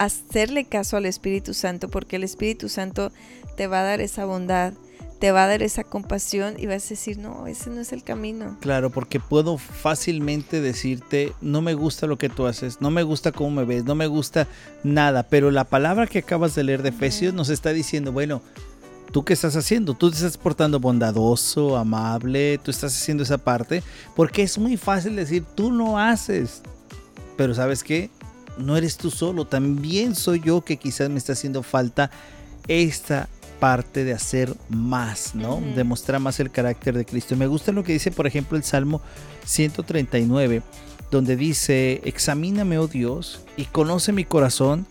[0.00, 3.12] hacerle caso al Espíritu Santo, porque el Espíritu Santo
[3.56, 4.72] te va a dar esa bondad,
[5.18, 8.02] te va a dar esa compasión y vas a decir, no, ese no es el
[8.02, 8.56] camino.
[8.60, 13.30] Claro, porque puedo fácilmente decirte, no me gusta lo que tú haces, no me gusta
[13.30, 14.48] cómo me ves, no me gusta
[14.82, 18.40] nada, pero la palabra que acabas de leer de Efesios nos está diciendo, bueno,
[19.12, 19.92] ¿tú qué estás haciendo?
[19.92, 23.82] Tú te estás portando bondadoso, amable, tú estás haciendo esa parte,
[24.16, 26.62] porque es muy fácil decir, tú no haces,
[27.36, 28.08] pero ¿sabes qué?
[28.58, 32.10] No eres tú solo, también soy yo que quizás me está haciendo falta
[32.68, 33.28] esta
[33.60, 35.56] parte de hacer más, ¿no?
[35.56, 35.74] Ujú.
[35.76, 37.36] Demostrar más el carácter de Cristo.
[37.36, 39.00] Me gusta lo que dice, por ejemplo, el Salmo
[39.44, 40.62] 139,
[41.10, 44.86] donde dice, examíname, oh Dios, y conoce mi corazón,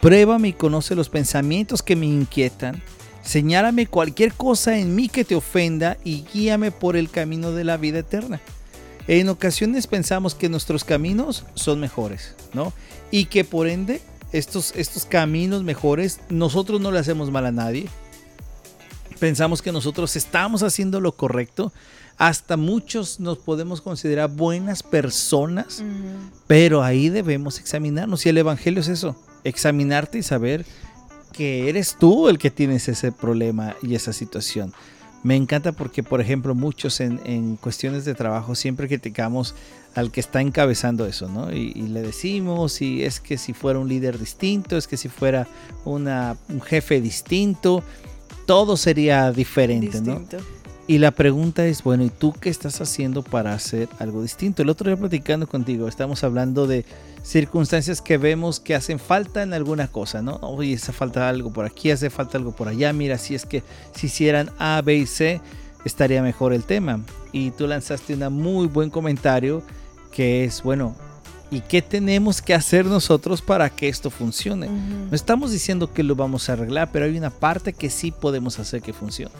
[0.00, 2.82] pruébame y conoce los pensamientos que me inquietan,
[3.22, 7.76] señálame cualquier cosa en mí que te ofenda y guíame por el camino de la
[7.78, 8.40] vida eterna.
[9.06, 12.72] En ocasiones pensamos que nuestros caminos son mejores, ¿no?
[13.10, 14.00] Y que por ende
[14.32, 17.86] estos, estos caminos mejores nosotros no le hacemos mal a nadie.
[19.18, 21.72] Pensamos que nosotros estamos haciendo lo correcto.
[22.16, 25.82] Hasta muchos nos podemos considerar buenas personas,
[26.46, 28.24] pero ahí debemos examinarnos.
[28.24, 30.64] Y el Evangelio es eso, examinarte y saber
[31.32, 34.72] que eres tú el que tienes ese problema y esa situación.
[35.24, 39.54] Me encanta porque, por ejemplo, muchos en, en cuestiones de trabajo siempre criticamos
[39.94, 41.50] al que está encabezando eso, ¿no?
[41.50, 45.08] Y, y le decimos, y es que si fuera un líder distinto, es que si
[45.08, 45.48] fuera
[45.86, 47.82] una, un jefe distinto,
[48.46, 50.22] todo sería diferente, ¿no?
[50.86, 54.60] Y la pregunta es, bueno, ¿y tú qué estás haciendo para hacer algo distinto?
[54.60, 56.84] El otro día platicando contigo, estamos hablando de
[57.22, 60.36] circunstancias que vemos que hacen falta en alguna cosa, ¿no?
[60.42, 62.92] Oye, hace falta algo por aquí, hace falta algo por allá.
[62.92, 63.62] Mira, si es que
[63.94, 65.40] si hicieran A, B y C,
[65.86, 67.00] estaría mejor el tema.
[67.32, 69.62] Y tú lanzaste un muy buen comentario
[70.12, 70.94] que es, bueno,
[71.50, 74.68] ¿y qué tenemos que hacer nosotros para que esto funcione?
[74.68, 78.58] No estamos diciendo que lo vamos a arreglar, pero hay una parte que sí podemos
[78.58, 79.32] hacer que funcione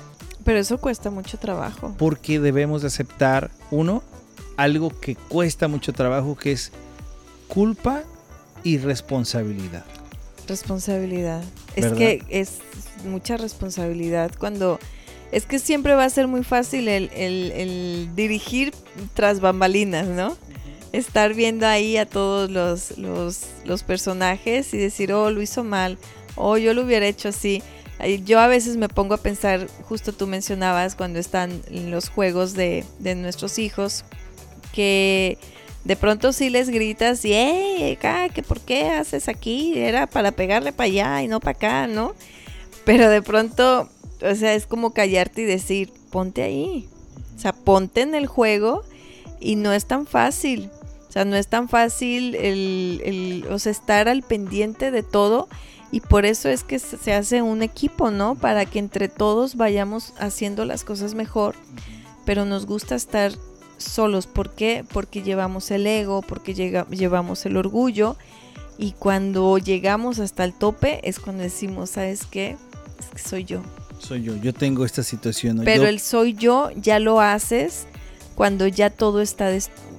[0.44, 1.94] Pero eso cuesta mucho trabajo.
[1.98, 4.02] porque debemos de aceptar, uno,
[4.56, 6.70] algo que cuesta mucho trabajo, que es
[7.48, 8.02] culpa
[8.62, 9.84] y responsabilidad.
[10.48, 11.42] Responsabilidad.
[11.76, 11.92] ¿Verdad?
[11.92, 12.50] Es que es
[13.06, 14.78] mucha responsabilidad cuando...
[15.32, 18.72] Es que siempre va a ser muy fácil el, el- el dirigir
[19.14, 20.36] tras bambalinas, ¿no?
[20.92, 25.98] Estar viendo ahí a todos los, los, los personajes y decir, oh, lo hizo mal,
[26.36, 27.62] oh, yo lo hubiera hecho así.
[28.24, 32.84] Yo a veces me pongo a pensar, justo tú mencionabas cuando están los juegos de,
[32.98, 34.04] de nuestros hijos,
[34.72, 35.38] que
[35.84, 37.98] De pronto sí les gritas y, hey,
[38.32, 39.78] ¿qué por qué haces aquí?
[39.78, 42.14] Era para pegarle para allá y no para acá, ¿no?
[42.84, 43.90] Pero de pronto,
[44.22, 46.88] o sea, es como callarte y decir, ponte ahí.
[47.36, 48.82] O sea, ponte en el juego
[49.40, 50.70] y no es tan fácil.
[51.06, 55.48] O sea, no es tan fácil el, el o sea, estar al pendiente de todo
[55.94, 58.34] y por eso es que se hace un equipo, ¿no?
[58.34, 61.54] Para que entre todos vayamos haciendo las cosas mejor,
[62.24, 63.30] pero nos gusta estar
[63.76, 64.26] solos.
[64.26, 64.84] ¿Por qué?
[64.92, 68.16] Porque llevamos el ego, porque llevamos el orgullo
[68.76, 72.56] y cuando llegamos hasta el tope es cuando decimos, ¿sabes qué?
[72.98, 73.62] Es que soy yo.
[74.00, 75.62] Soy yo, yo tengo esta situación.
[75.64, 77.86] Pero el soy yo ya lo haces
[78.34, 79.48] cuando ya todo está,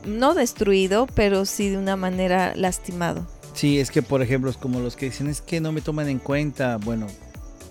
[0.05, 3.25] no destruido, pero sí de una manera lastimado.
[3.55, 6.09] Sí, es que por ejemplo, es como los que dicen, es que no me toman
[6.09, 6.77] en cuenta.
[6.77, 7.07] Bueno,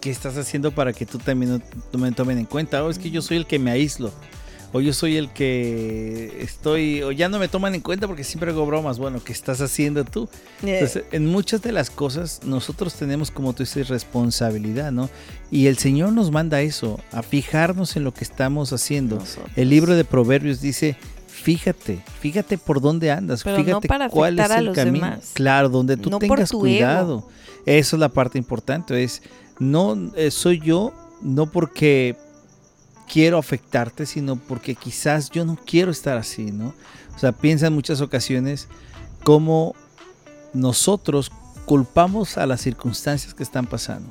[0.00, 2.82] ¿qué estás haciendo para que tú también no, me tomen en cuenta?
[2.82, 4.10] O oh, es que yo soy el que me aíslo.
[4.72, 8.50] O yo soy el que estoy, o ya no me toman en cuenta porque siempre
[8.50, 8.98] hago bromas.
[8.98, 10.28] Bueno, ¿qué estás haciendo tú?
[10.64, 15.10] Entonces, en muchas de las cosas nosotros tenemos, como tú dices, responsabilidad, ¿no?
[15.48, 19.22] Y el Señor nos manda eso, a fijarnos en lo que estamos haciendo.
[19.54, 20.96] El libro de Proverbios dice,
[21.44, 25.18] fíjate, fíjate por dónde andas, fíjate cuál es el camino.
[25.34, 27.28] Claro, donde tú tengas cuidado.
[27.66, 29.22] Eso es la parte importante, es
[29.58, 32.16] no eh, soy yo no porque
[33.10, 36.74] quiero afectarte, sino porque quizás yo no quiero estar así, ¿no?
[37.14, 38.68] O sea, piensa en muchas ocasiones
[39.22, 39.74] cómo
[40.54, 41.30] nosotros
[41.66, 44.10] culpamos a las circunstancias que están pasando.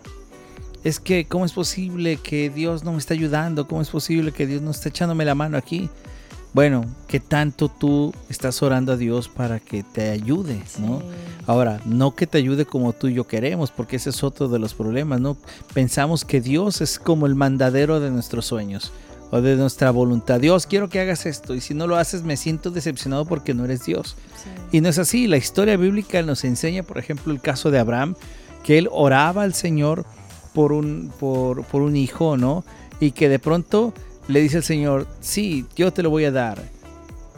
[0.83, 3.67] Es que, ¿cómo es posible que Dios no me está ayudando?
[3.67, 5.89] ¿Cómo es posible que Dios no está echándome la mano aquí?
[6.53, 10.61] Bueno, ¿qué tanto tú estás orando a Dios para que te ayude?
[10.77, 11.01] ¿no?
[11.47, 14.59] Ahora, no que te ayude como tú y yo queremos, porque ese es otro de
[14.59, 15.35] los problemas, ¿no?
[15.73, 18.91] Pensamos que Dios es como el mandadero de nuestros sueños
[19.31, 20.39] o de nuestra voluntad.
[20.39, 23.65] Dios, quiero que hagas esto y si no lo haces me siento decepcionado porque no
[23.65, 24.15] eres Dios.
[24.71, 28.13] Y no es así, la historia bíblica nos enseña, por ejemplo, el caso de Abraham,
[28.63, 30.05] que él oraba al Señor
[30.53, 32.63] por un, por, por un hijo, ¿no?
[32.99, 33.91] Y que de pronto
[34.27, 36.61] le dice el Señor, sí, yo te lo voy a dar,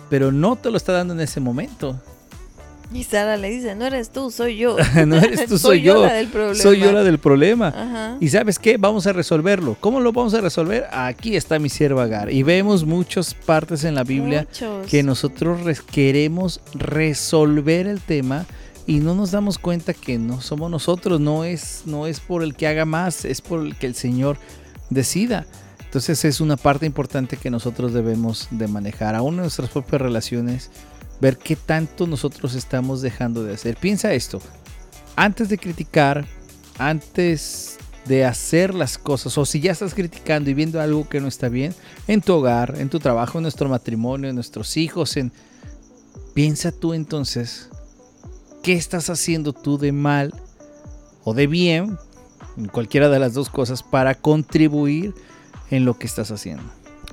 [0.10, 2.00] pero no te lo está dando en ese momento.
[2.93, 4.78] Y Sara le dice, no eres tú, soy yo.
[5.08, 6.08] no eres tú, soy, yo.
[6.54, 8.17] Soy yo la del problema.
[8.19, 9.76] Y sabes qué, vamos a resolverlo.
[9.80, 10.86] ¿Cómo lo vamos a resolver?
[10.91, 12.32] Aquí está mi sierva Agar.
[12.32, 14.48] Y vemos muchas partes en la Biblia
[14.89, 18.45] que nosotros queremos resolver el tema
[18.88, 22.56] y no nos damos cuenta que no somos nosotros, no es, no es por el
[22.56, 24.38] que haga más, es por el que el Señor
[24.91, 25.45] decida.
[25.95, 30.69] Entonces es una parte importante que nosotros debemos de manejar, aún en nuestras propias relaciones,
[31.21, 33.77] ver qué tanto nosotros estamos dejando de hacer.
[33.77, 34.41] Piensa esto,
[35.15, 36.25] antes de criticar,
[36.77, 41.29] antes de hacer las cosas, o si ya estás criticando y viendo algo que no
[41.29, 41.73] está bien,
[42.10, 45.31] en tu hogar, en tu trabajo, en nuestro matrimonio, en nuestros hijos, en...
[46.34, 47.69] Piensa tú entonces,
[48.63, 50.34] ¿qué estás haciendo tú de mal
[51.23, 51.97] o de bien,
[52.58, 55.13] en cualquiera de las dos cosas, para contribuir
[55.69, 56.63] en lo que estás haciendo.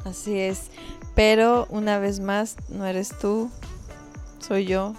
[0.05, 0.71] Así es.
[1.15, 3.51] Pero una vez más, no eres tú,
[4.41, 4.95] soy yo.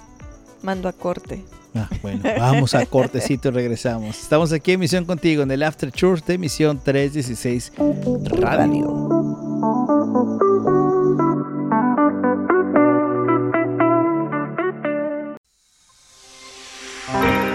[0.62, 1.44] Mando a corte.
[1.76, 4.20] Ah, bueno, vamos a cortecito y regresamos.
[4.22, 7.74] Estamos aquí en Misión Contigo en el After Church de Misión 316
[8.40, 9.13] Radio.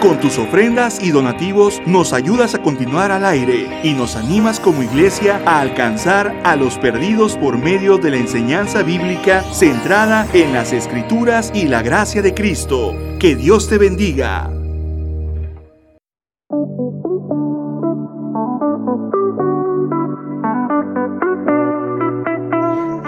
[0.01, 4.85] Con tus ofrendas y donativos nos ayudas a continuar al aire y nos animas como
[4.85, 10.73] iglesia a alcanzar a los perdidos por medio de la enseñanza bíblica centrada en las
[10.73, 12.95] escrituras y la gracia de Cristo.
[13.19, 14.58] Que Dios te bendiga.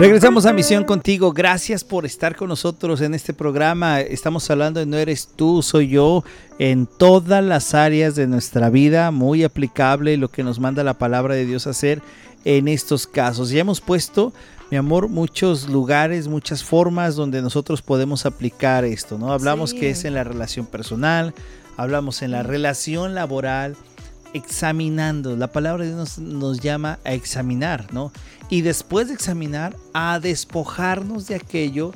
[0.01, 1.31] Regresamos a Misión contigo.
[1.31, 4.01] Gracias por estar con nosotros en este programa.
[4.01, 6.25] Estamos hablando de No eres tú, soy yo,
[6.59, 11.35] en todas las áreas de nuestra vida, muy aplicable lo que nos manda la palabra
[11.35, 12.01] de Dios a hacer
[12.47, 13.51] en estos casos.
[13.51, 14.33] Ya hemos puesto,
[14.71, 19.35] mi amor, muchos lugares, muchas formas donde nosotros podemos aplicar esto, ¿no?
[19.35, 21.35] Hablamos que es en la relación personal,
[21.77, 23.77] hablamos en la relación laboral,
[24.35, 25.37] examinando.
[25.37, 28.13] La palabra de Dios nos, llama a examinar, ¿no?
[28.49, 31.93] Y después de examinar, a despojarnos de aquello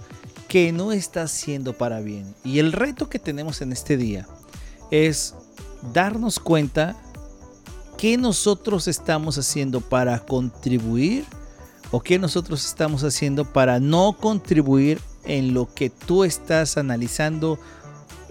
[0.49, 2.35] que no está siendo para bien.
[2.45, 4.27] Y el reto que tenemos en este día
[4.91, 5.35] es
[5.93, 6.97] darnos cuenta
[7.99, 11.25] qué nosotros estamos haciendo para contribuir
[11.91, 17.59] o qué nosotros estamos haciendo para no contribuir en lo que tú estás analizando,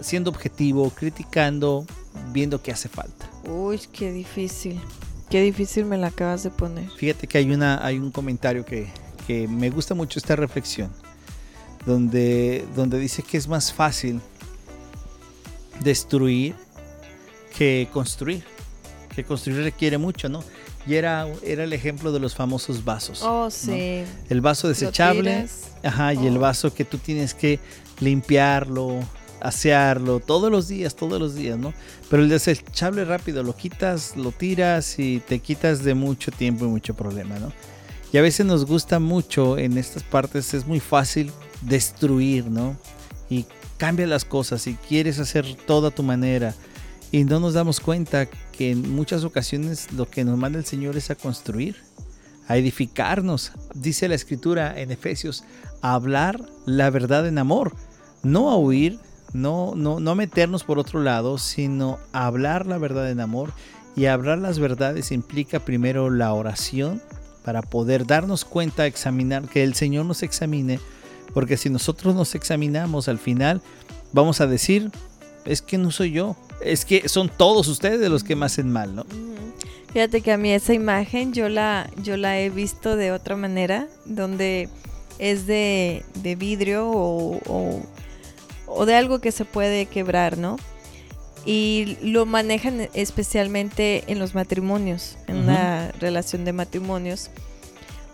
[0.00, 1.86] siendo objetivo, criticando,
[2.32, 3.33] viendo qué hace falta.
[3.48, 4.80] Uy, qué difícil.
[5.30, 6.88] Qué difícil me la acabas de poner.
[6.96, 8.88] Fíjate que hay, una, hay un comentario que,
[9.26, 10.90] que me gusta mucho esta reflexión.
[11.86, 14.20] donde, donde dice que es más fácil
[15.80, 16.54] destruir
[17.56, 18.44] que construir.
[19.14, 20.42] Que construir requiere mucho, ¿no?
[20.86, 23.22] Y era, era el ejemplo de los famosos vasos.
[23.22, 24.02] Oh, sí.
[24.28, 25.46] El vaso desechable.
[25.82, 26.40] Ajá, y el oh.
[26.40, 27.58] vaso que tú tienes que
[28.00, 29.00] limpiarlo,
[29.44, 31.74] asearlo todos los días, todos los días, ¿no?
[32.10, 36.68] Pero el desechable rápido lo quitas, lo tiras y te quitas de mucho tiempo y
[36.68, 37.52] mucho problema, ¿no?
[38.12, 41.30] Y a veces nos gusta mucho en estas partes, es muy fácil
[41.60, 42.76] destruir, ¿no?
[43.28, 43.44] Y
[43.76, 46.54] cambia las cosas y quieres hacer todo a tu manera
[47.14, 50.96] y no nos damos cuenta que en muchas ocasiones lo que nos manda el Señor
[50.96, 51.76] es a construir,
[52.48, 53.52] a edificarnos.
[53.74, 55.44] Dice la escritura en Efesios,
[55.80, 57.76] a hablar la verdad en amor,
[58.24, 58.98] no a huir,
[59.34, 63.52] no, no, no meternos por otro lado, sino hablar la verdad en amor.
[63.96, 67.02] Y hablar las verdades implica primero la oración
[67.44, 70.80] para poder darnos cuenta, examinar, que el Señor nos examine,
[71.32, 73.60] porque si nosotros nos examinamos al final,
[74.12, 74.90] vamos a decir,
[75.44, 78.96] es que no soy yo, es que son todos ustedes los que me hacen mal,
[78.96, 79.04] ¿no?
[79.92, 83.86] Fíjate que a mí esa imagen yo la, yo la he visto de otra manera,
[84.06, 84.68] donde
[85.18, 86.04] es de,
[86.36, 87.82] vidrio o, o,
[88.86, 90.56] de algo que se puede quebrar, ¿no?
[91.46, 97.30] Y lo manejan especialmente en los matrimonios, en una relación de matrimonios,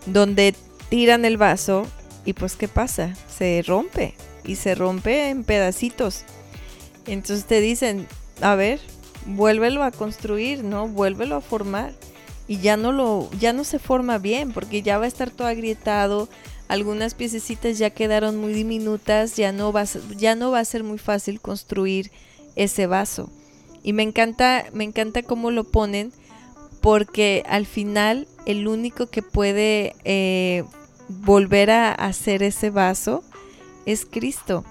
[0.05, 0.53] donde
[0.89, 1.87] tiran el vaso
[2.25, 3.15] y pues ¿qué pasa?
[3.27, 6.23] Se rompe y se rompe en pedacitos.
[7.07, 8.07] Entonces te dicen,
[8.41, 8.79] a ver,
[9.25, 10.87] vuélvelo a construir, ¿no?
[10.87, 11.93] Vuélvelo a formar.
[12.47, 15.47] Y ya no lo, ya no se forma bien, porque ya va a estar todo
[15.47, 16.27] agrietado,
[16.71, 19.83] algunas piececitas ya quedaron muy diminutas, ya no va,
[20.15, 22.11] ya no va a ser muy fácil construir
[22.55, 23.29] ese vaso.
[23.83, 26.13] Y me encanta, me encanta cómo lo ponen,
[26.79, 30.63] porque al final el único que puede eh,
[31.09, 33.21] volver a hacer ese vaso
[33.85, 34.63] es Cristo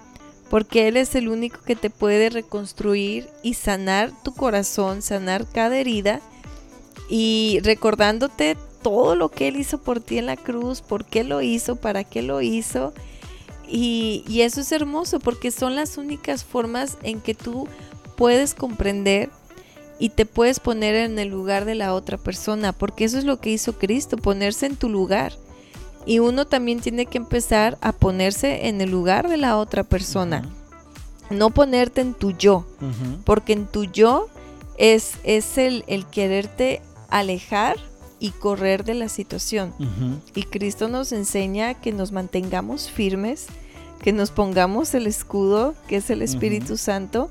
[0.49, 5.79] porque Él es el único que te puede reconstruir y sanar tu corazón, sanar cada
[5.79, 6.21] herida
[7.09, 11.43] y recordándote todo lo que Él hizo por ti en la cruz, por qué lo
[11.43, 12.93] hizo, para qué lo hizo.
[13.69, 17.69] Y, y eso es hermoso porque son las únicas formas en que tú
[18.17, 19.31] puedes comprender
[20.01, 23.39] y te puedes poner en el lugar de la otra persona, porque eso es lo
[23.39, 25.35] que hizo Cristo, ponerse en tu lugar.
[26.07, 30.49] Y uno también tiene que empezar a ponerse en el lugar de la otra persona.
[31.29, 32.67] No ponerte en tu yo,
[33.25, 34.29] porque en tu yo
[34.79, 37.77] es, es el, el, quererte alejar
[38.21, 39.75] y correr de la situación.
[40.35, 43.47] Y Cristo nos enseña que nos mantengamos firmes,
[44.03, 47.31] que nos pongamos el escudo, que es el Espíritu Santo,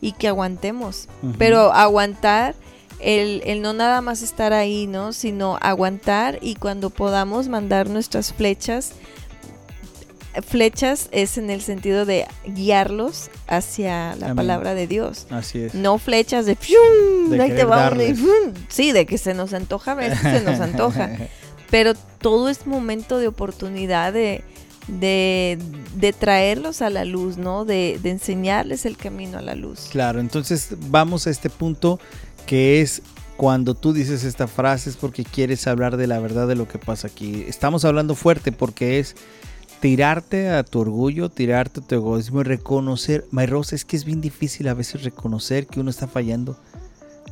[0.00, 1.08] y que aguantemos.
[1.38, 2.56] Pero aguantar
[2.98, 5.12] el, no nada más estar ahí, ¿no?
[5.12, 8.92] Sino aguantar y cuando podamos mandar nuestras flechas,
[10.40, 15.26] flechas es en el sentido de guiarlos hacia la palabra de Dios.
[15.30, 15.74] Así es.
[15.74, 16.56] No flechas de,
[17.28, 17.92] de ahí te va
[18.68, 21.10] Sí, de que se nos antoja, a veces se nos antoja.
[21.70, 24.44] Pero todo es momento de oportunidad de,
[24.88, 25.58] de,
[25.96, 27.64] de, traerlos a la luz, ¿no?
[27.64, 29.88] De, de enseñarles el camino a la luz.
[29.90, 31.98] Claro, entonces vamos a este punto
[32.46, 33.02] que es
[33.36, 36.78] cuando tú dices esta frase es porque quieres hablar de la verdad de lo que
[36.78, 37.44] pasa aquí.
[37.48, 39.16] Estamos hablando fuerte porque es
[39.82, 44.20] tirarte a tu orgullo, tirarte a tu egoísmo y reconocer, Mayros, es que es bien
[44.20, 46.56] difícil a veces reconocer que uno está fallando.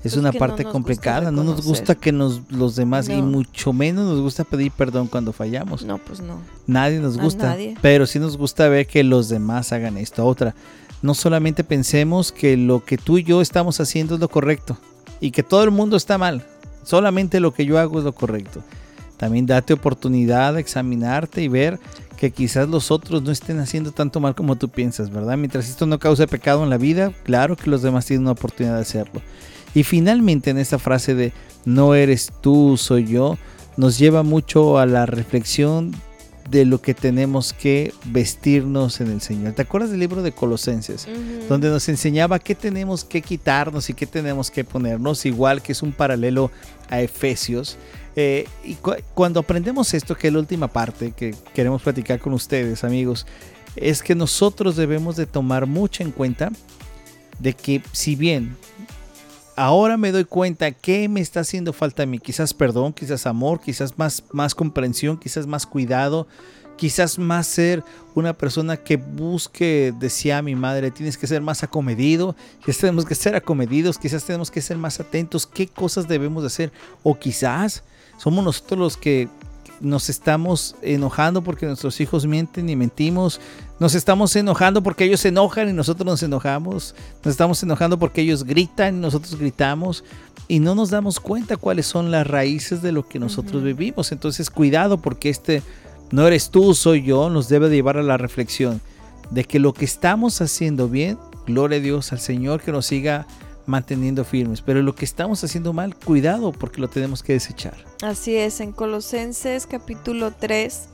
[0.03, 4.21] Es una parte complicada, no nos gusta que nos los demás y mucho menos nos
[4.21, 5.85] gusta pedir perdón cuando fallamos.
[5.85, 6.41] No, pues no.
[6.67, 10.27] Nadie nos gusta, pero sí nos gusta ver que los demás hagan esto.
[10.27, 10.57] Otra,
[11.03, 14.77] no solamente pensemos que lo que tú y yo estamos haciendo es lo correcto
[15.21, 16.45] y que todo el mundo está mal.
[16.83, 18.65] Solamente lo que yo hago es lo correcto.
[19.19, 21.79] También date oportunidad de examinarte y ver
[22.21, 25.39] que quizás los otros no estén haciendo tanto mal como tú piensas, ¿verdad?
[25.39, 28.75] Mientras esto no cause pecado en la vida, claro que los demás tienen una oportunidad
[28.75, 29.23] de hacerlo.
[29.75, 31.33] Y finalmente en esta frase de
[31.65, 33.39] no eres tú, soy yo,
[33.79, 35.93] nos lleva mucho a la reflexión
[36.51, 39.55] de lo que tenemos que vestirnos en el Señor.
[39.55, 41.09] ¿Te acuerdas del libro de Colosenses?
[41.49, 45.83] Donde nos enseñaba qué tenemos que quitarnos y qué tenemos que ponernos, igual que es
[45.83, 46.51] un paralelo
[46.91, 47.79] a Efesios.
[48.23, 48.77] Eh, y
[49.15, 53.27] cuando aprendemos esto, que es la última parte que queremos platicar con ustedes, amigos,
[53.77, 56.53] es que nosotros debemos de tomar mucho en cuenta
[57.39, 58.59] de que si bien
[59.57, 62.19] ahora me doy cuenta que me está haciendo falta a mí.
[62.19, 66.29] Quizás perdón, quizás amor, quizás más, más comprensión, quizás más cuidado,
[66.77, 67.83] quizás más ser
[68.15, 73.15] una persona que busque, decía mi madre, tienes que ser más acomedido, quizás tenemos que
[73.15, 77.83] ser acomedidos, quizás tenemos que ser más atentos, qué cosas debemos de hacer, o quizás
[78.21, 79.29] somos nosotros los que
[79.81, 83.41] nos estamos enojando porque nuestros hijos mienten y mentimos,
[83.79, 86.95] Nos estamos enojando porque ellos se enojan y nosotros nos enojamos.
[87.25, 90.05] Nos estamos enojando porque ellos gritan y nosotros gritamos.
[90.49, 94.13] Y no nos damos cuenta cuáles son las raíces de lo que nosotros vivimos.
[94.13, 95.63] Entonces cuidado porque este
[96.11, 98.83] no eres tú, soy yo, nos debe llevar a la reflexión
[99.31, 103.27] de que lo que estamos haciendo bien, gloria a Dios, al Señor que nos siga
[103.67, 104.63] manteniendo firmes.
[104.63, 107.75] Pero lo que estamos haciendo mal, cuidado porque lo tenemos que desechar.
[108.03, 110.89] Así es, en Colosenses capítulo 3,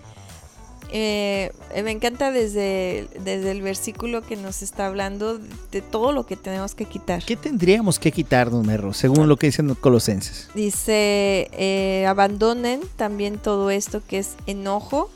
[0.91, 1.53] eh,
[1.83, 6.75] me encanta desde, desde el versículo que nos está hablando de todo lo que tenemos
[6.75, 7.25] que quitar.
[7.25, 10.49] ¿Qué tendríamos que quitar, don Merro, según lo que dicen los Colosenses?
[10.55, 15.11] Dice, eh, abandonen también todo esto que es enojo,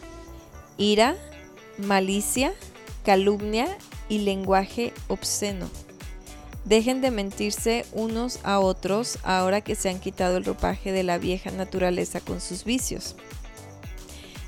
[0.77, 1.17] ira,
[1.79, 2.53] malicia,
[3.05, 3.69] calumnia
[4.09, 5.69] y lenguaje obsceno
[6.65, 11.19] Dejen de mentirse unos a otros ahora que se han quitado el ropaje de la
[11.19, 13.17] vieja naturaleza con sus vicios.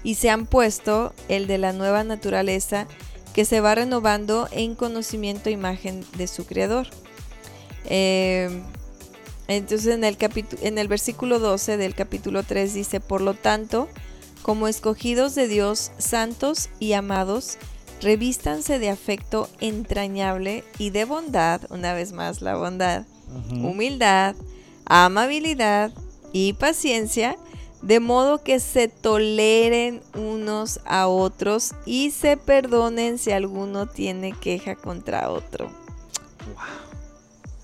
[0.04, 2.86] Y se han puesto el de la nueva naturaleza
[3.32, 6.88] que se va renovando en conocimiento e imagen de su creador.
[7.86, 8.62] Eh,
[9.48, 10.16] entonces en el,
[10.60, 13.88] en el versículo 12 del capítulo 3 dice, por lo tanto,
[14.42, 17.58] como escogidos de Dios, santos y amados,
[18.02, 23.04] revístanse de afecto entrañable y de bondad, una vez más la bondad,
[23.50, 24.34] humildad,
[24.84, 25.92] amabilidad
[26.32, 27.36] y paciencia,
[27.80, 34.76] de modo que se toleren unos a otros y se perdonen si alguno tiene queja
[34.76, 35.70] contra otro.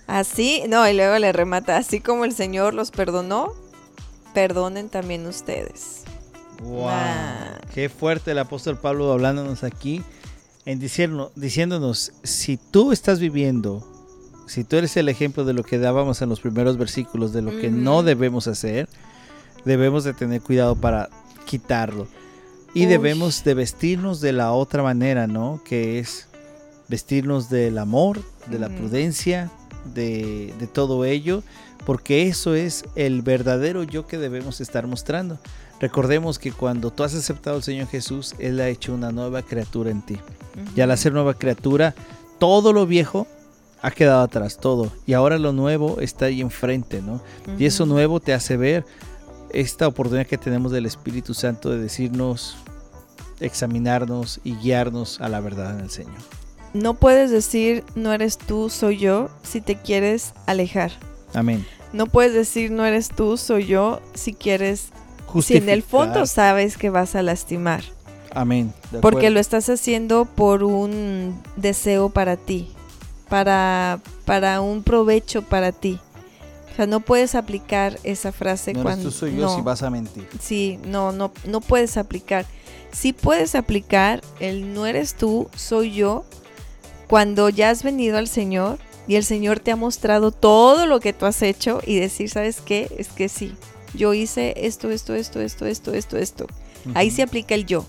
[0.07, 3.53] Así, no, y luego le remata, así como el Señor los perdonó,
[4.35, 6.05] perdonen también ustedes.
[6.63, 6.91] Wow.
[7.75, 10.03] Qué fuerte el apóstol Pablo hablándonos aquí
[10.69, 13.91] en diciéndonos, si tú estás viviendo,
[14.47, 17.59] si tú eres el ejemplo de lo que dábamos en los primeros versículos, de lo
[17.59, 18.87] que no debemos hacer,
[19.65, 21.09] debemos de tener cuidado para
[21.47, 22.07] quitarlo.
[22.75, 25.63] Y debemos de vestirnos de la otra manera, ¿no?
[25.65, 26.29] Que es
[26.87, 29.51] vestirnos del amor, de la prudencia,
[29.95, 31.43] de, de todo ello,
[31.87, 35.39] porque eso es el verdadero yo que debemos estar mostrando.
[35.81, 39.91] Recordemos que cuando tú has aceptado al Señor Jesús, Él ha hecho una nueva criatura
[39.91, 40.19] en ti.
[40.75, 41.95] Y al hacer nueva criatura,
[42.39, 43.27] todo lo viejo
[43.81, 44.91] ha quedado atrás, todo.
[45.07, 47.23] Y ahora lo nuevo está ahí enfrente, ¿no?
[47.59, 48.85] Y eso nuevo te hace ver
[49.53, 52.57] esta oportunidad que tenemos del Espíritu Santo de decirnos,
[53.41, 56.17] examinarnos y guiarnos a la verdad en el Señor.
[56.75, 60.93] No puedes decir, no eres tú, soy yo, si te quieres alejar.
[61.35, 61.65] Amén.
[61.93, 64.91] No puedes decir, no eres tú, soy yo, si quieres
[65.43, 67.83] si en el fondo sabes que vas a lastimar.
[68.33, 68.73] Amén.
[69.01, 72.69] Porque lo estás haciendo por un deseo para ti,
[73.29, 75.99] para, para un provecho para ti.
[76.73, 79.05] O sea, no puedes aplicar esa frase no cuando...
[79.05, 80.29] Tú soy yo si vas a mentir.
[80.41, 82.47] Sí, no, no, no puedes aplicar.
[82.93, 86.25] Sí puedes aplicar el no eres tú, soy yo,
[87.09, 91.13] cuando ya has venido al Señor y el Señor te ha mostrado todo lo que
[91.13, 92.89] tú has hecho y decir, ¿sabes qué?
[92.99, 93.55] Es que sí,
[93.95, 96.47] yo hice esto, esto, esto, esto, esto, esto, esto.
[96.95, 97.87] Ahí se aplica el yo.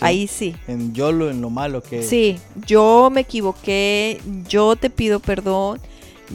[0.00, 0.54] Ahí sí.
[0.68, 2.02] En yo lo, en lo malo que...
[2.02, 5.80] Sí, yo me equivoqué, yo te pido perdón,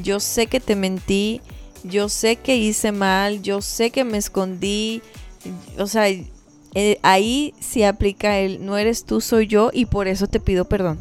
[0.02, 1.42] yo sé que te mentí,
[1.84, 5.02] yo sé que hice mal, yo sé que me escondí.
[5.78, 10.28] O sea, eh, ahí sí aplica el no eres tú, soy yo y por eso
[10.28, 11.00] te pido perdón.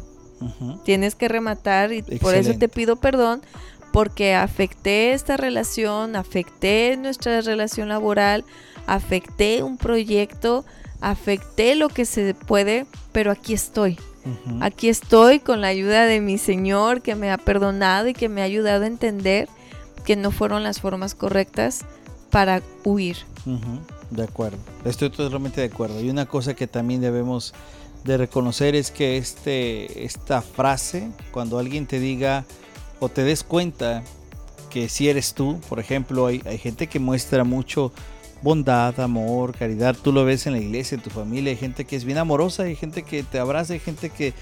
[0.83, 3.41] Tienes que rematar y por eso te pido perdón
[3.95, 8.43] porque afecté esta relación, afecté nuestra relación laboral,
[8.87, 10.65] afecté un proyecto,
[10.99, 13.97] afecté lo que se puede, pero aquí estoy.
[14.59, 18.41] Aquí estoy con la ayuda de mi Señor que me ha perdonado y que me
[18.41, 19.47] ha ayudado a entender
[20.03, 21.85] que no fueron las formas correctas
[22.31, 23.15] para huir.
[24.11, 26.01] De acuerdo, estoy totalmente de acuerdo.
[26.01, 27.53] Y una cosa que también debemos
[28.03, 32.43] de reconocer es que este, esta frase, cuando alguien te diga,
[32.99, 34.03] o te des cuenta
[34.69, 37.93] que si eres tú, por ejemplo, hay, gente que muestra mucho
[38.41, 41.95] bondad, amor, caridad, tú lo ves en la iglesia, en tu familia, hay gente que
[41.95, 44.33] es bien amorosa, hay gente que te abraza, hay gente que,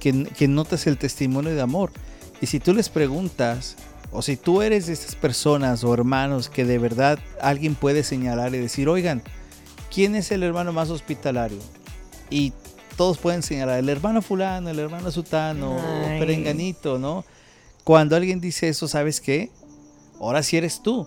[0.00, 1.92] que, notas el testimonio de amor.
[2.40, 3.76] Y si tú les preguntas,
[4.10, 8.54] o si tú eres de estas personas o hermanos que de verdad alguien puede señalar
[8.54, 9.22] y decir, oigan,
[9.92, 11.58] ¿quién es el hermano más hospitalario?
[12.28, 12.52] Y
[12.96, 17.24] todos pueden señalar, el hermano fulano, el hermano sutano, o perenganito, ¿no?
[17.86, 19.52] Cuando alguien dice eso, ¿sabes qué?
[20.20, 21.06] Ahora sí eres tú.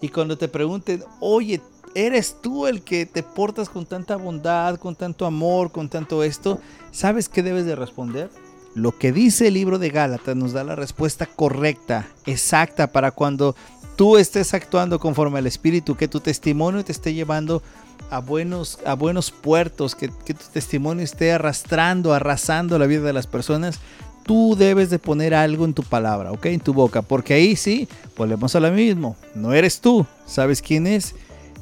[0.00, 1.60] Y cuando te pregunten, oye,
[1.94, 6.58] ¿eres tú el que te portas con tanta bondad, con tanto amor, con tanto esto?
[6.90, 8.30] ¿Sabes qué debes de responder?
[8.74, 13.54] Lo que dice el libro de Gálatas nos da la respuesta correcta, exacta, para cuando
[13.96, 17.62] tú estés actuando conforme al Espíritu, que tu testimonio te esté llevando
[18.08, 23.12] a buenos, a buenos puertos, que, que tu testimonio esté arrastrando, arrasando la vida de
[23.12, 23.80] las personas,
[24.26, 26.46] tú debes de poner algo en tu palabra, ¿ok?
[26.46, 30.88] En tu boca, porque ahí sí, volvemos a lo mismo, no eres tú, ¿sabes quién
[30.88, 31.14] es?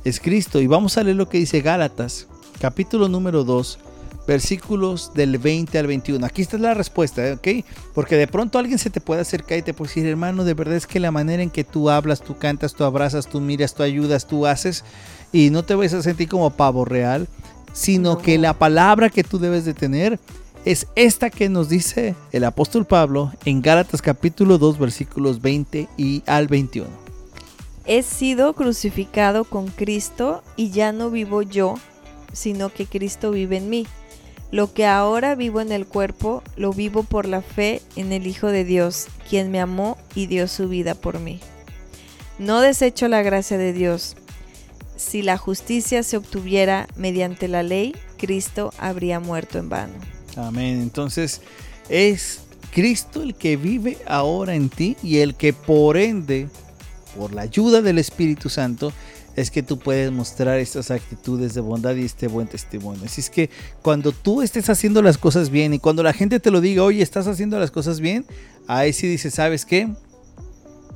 [0.03, 0.61] Es Cristo.
[0.61, 2.27] Y vamos a leer lo que dice Gálatas,
[2.59, 3.79] capítulo número 2,
[4.27, 6.25] versículos del 20 al 21.
[6.25, 7.67] Aquí está la respuesta, ¿ok?
[7.95, 10.77] Porque de pronto alguien se te puede acercar y te puede decir, hermano, de verdad
[10.77, 13.83] es que la manera en que tú hablas, tú cantas, tú abrazas, tú miras, tú
[13.83, 14.85] ayudas, tú haces,
[15.33, 17.29] y no te vas a sentir como pavo real,
[17.75, 20.19] sino que la palabra que tú debes de tener
[20.65, 26.23] es esta que nos dice el apóstol Pablo en Gálatas capítulo 2 versículos 20 y
[26.27, 26.89] al 21.
[27.87, 31.75] He sido crucificado con Cristo y ya no vivo yo,
[32.33, 33.87] sino que Cristo vive en mí.
[34.51, 38.47] Lo que ahora vivo en el cuerpo, lo vivo por la fe en el Hijo
[38.47, 41.41] de Dios, quien me amó y dio su vida por mí.
[42.39, 44.17] No desecho la gracia de Dios.
[44.97, 50.14] Si la justicia se obtuviera mediante la ley, Cristo habría muerto en vano.
[50.37, 50.81] Amén.
[50.81, 51.41] Entonces
[51.89, 52.41] es
[52.73, 56.49] Cristo el que vive ahora en ti y el que por ende,
[57.17, 58.93] por la ayuda del Espíritu Santo,
[59.37, 63.03] es que tú puedes mostrar estas actitudes de bondad y este buen testimonio.
[63.05, 63.51] Así es que
[63.83, 67.03] cuando tú estés haciendo las cosas bien y cuando la gente te lo diga, oye,
[67.03, 68.25] estás haciendo las cosas bien,
[68.67, 69.89] ahí sí dices, ¿sabes qué?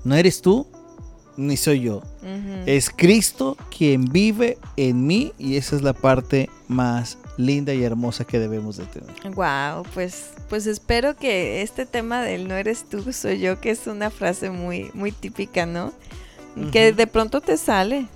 [0.04, 0.66] No eres tú,
[1.36, 2.02] ni soy yo.
[2.66, 8.24] Es Cristo quien vive en mí y esa es la parte más linda y hermosa
[8.24, 9.14] que debemos de tener.
[9.34, 13.86] Wow, pues, pues espero que este tema del no eres tú, soy yo, que es
[13.86, 15.92] una frase muy, muy típica, ¿no?
[16.72, 18.08] Que de pronto te sale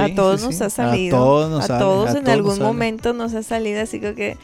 [0.00, 1.60] a todos nos ha salido.
[1.60, 4.36] A todos, en algún momento nos ha salido así que...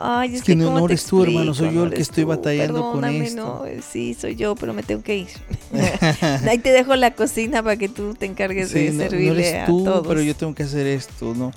[0.00, 3.64] Ay, es, que, no, eres tú, hermano, soy yo el que estoy batallando con esto.
[3.64, 5.28] No, sí, soy yo, pero me tengo que ir.
[6.48, 10.06] Ahí te dejo la cocina para que tú te encargues de servirle tú, a todos.
[10.06, 11.50] pero yo tengo que hacer esto, ¿no?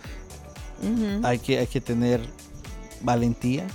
[1.24, 2.22] Hay, que, hay que tener
[3.02, 3.66] valentía.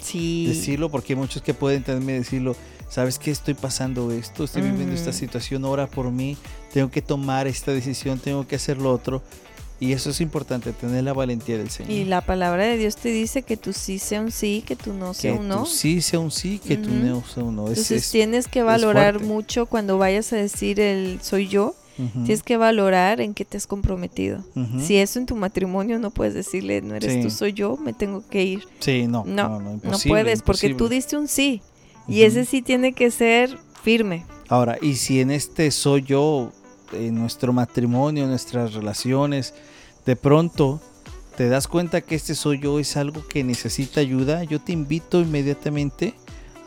[0.00, 0.46] Sí.
[0.46, 2.54] Decirlo, porque hay muchos que pueden también decirlo
[2.88, 3.30] ¿sabes qué?
[3.30, 6.36] Estoy pasando esto, estoy viviendo esta situación, ora por mí,
[6.72, 9.22] tengo que tomar esta decisión, tengo que hacer lo otro.
[9.78, 11.92] Y eso es importante, tener la valentía del Señor.
[11.92, 14.94] Y la palabra de Dios te dice que tú sí sea un sí, que tú
[14.94, 15.64] no sea un no.
[15.64, 17.68] Que sí sea un sí, que tú no sea un no.
[17.68, 21.74] Entonces tienes que valorar mucho cuando vayas a decir el soy yo.
[21.96, 24.44] Tienes que valorar en qué te has comprometido.
[24.78, 28.22] Si eso en tu matrimonio no puedes decirle, no eres tú, soy yo, me tengo
[28.28, 28.64] que ir.
[28.80, 29.24] Sí, no.
[29.26, 31.62] No, no, no puedes, porque tú diste un sí.
[32.08, 34.24] Y ese sí tiene que ser firme.
[34.48, 36.52] Ahora, y si en este soy yo,
[36.92, 39.54] en nuestro matrimonio, en nuestras relaciones,
[40.04, 40.80] de pronto
[41.36, 45.20] te das cuenta que este soy yo es algo que necesita ayuda, yo te invito
[45.20, 46.14] inmediatamente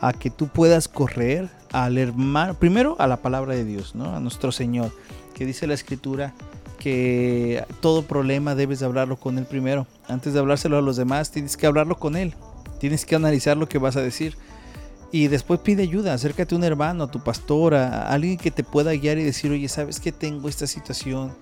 [0.00, 4.14] a que tú puedas correr al hermano, primero a la palabra de Dios, ¿no?
[4.14, 4.92] A nuestro Señor,
[5.40, 6.34] que dice la escritura
[6.78, 9.86] que todo problema debes de hablarlo con Él primero.
[10.06, 12.34] Antes de hablárselo a los demás, tienes que hablarlo con Él.
[12.78, 14.36] Tienes que analizar lo que vas a decir.
[15.10, 18.62] Y después pide ayuda, acércate a un hermano, a tu pastora, a alguien que te
[18.64, 21.32] pueda guiar y decir, oye, ¿sabes que tengo esta situación?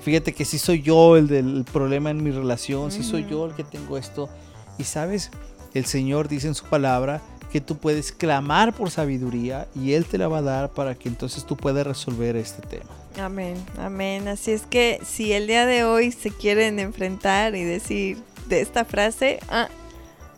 [0.00, 3.54] Fíjate que si soy yo el del problema en mi relación, si soy yo el
[3.54, 4.28] que tengo esto.
[4.76, 5.30] Y sabes,
[5.72, 7.22] el Señor dice en su palabra
[7.52, 11.08] que tú puedes clamar por sabiduría y Él te la va a dar para que
[11.08, 13.05] entonces tú puedas resolver este tema.
[13.18, 14.28] Amén, amén.
[14.28, 18.84] Así es que si el día de hoy se quieren enfrentar y decir de esta
[18.84, 19.68] frase, ah,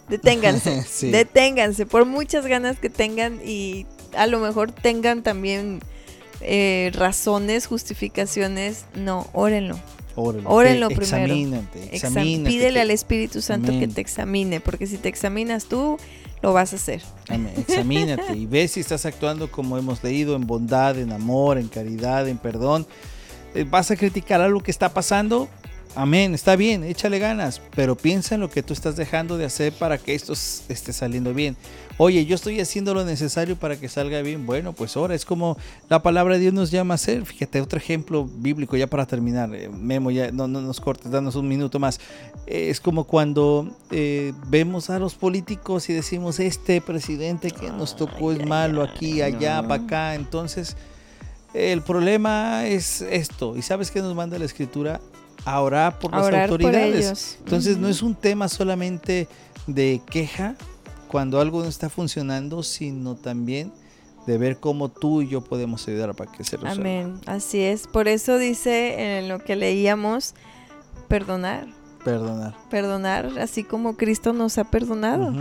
[0.08, 5.80] Deténganse, deténganse, por muchas ganas que tengan y a lo mejor tengan también
[6.40, 9.78] eh, razones, justificaciones, no, órenlo.
[10.14, 11.62] Órenlo, primero.
[11.92, 15.96] Examínate, Pídele al Espíritu Santo que te examine, porque si te examinas tú,
[16.42, 17.02] lo vas a hacer.
[17.56, 22.28] Examínate y ve si estás actuando como hemos leído, en bondad, en amor, en caridad,
[22.28, 22.86] en perdón.
[23.54, 25.48] Eh, ¿Vas a criticar algo que está pasando?
[25.94, 29.72] Amén, está bien, échale ganas, pero piensa en lo que tú estás dejando de hacer
[29.72, 31.56] para que esto esté saliendo bien.
[32.00, 34.46] Oye, yo estoy haciendo lo necesario para que salga bien.
[34.46, 35.56] Bueno, pues ahora es como
[35.88, 37.26] la palabra de Dios nos llama a hacer.
[37.26, 39.52] Fíjate, otro ejemplo bíblico ya para terminar.
[39.52, 41.98] Eh, Memo, ya no, no nos cortes, danos un minuto más.
[42.46, 47.96] Eh, es como cuando eh, vemos a los políticos y decimos, este presidente que nos
[47.96, 50.14] tocó es malo aquí, allá, para acá.
[50.14, 50.76] Entonces,
[51.52, 53.56] el problema es esto.
[53.56, 55.00] ¿Y sabes qué nos manda la escritura?
[55.48, 57.38] A orar por las autoridades.
[57.38, 59.28] Entonces no es un tema solamente
[59.66, 60.56] de queja
[61.08, 63.72] cuando algo no está funcionando, sino también
[64.26, 66.80] de ver cómo tú y yo podemos ayudar para que se resuelva.
[66.80, 67.86] Amén, así es.
[67.86, 70.34] Por eso dice en lo que leíamos,
[71.08, 71.66] perdonar.
[72.04, 72.54] Perdonar.
[72.68, 75.32] Perdonar, así como Cristo nos ha perdonado.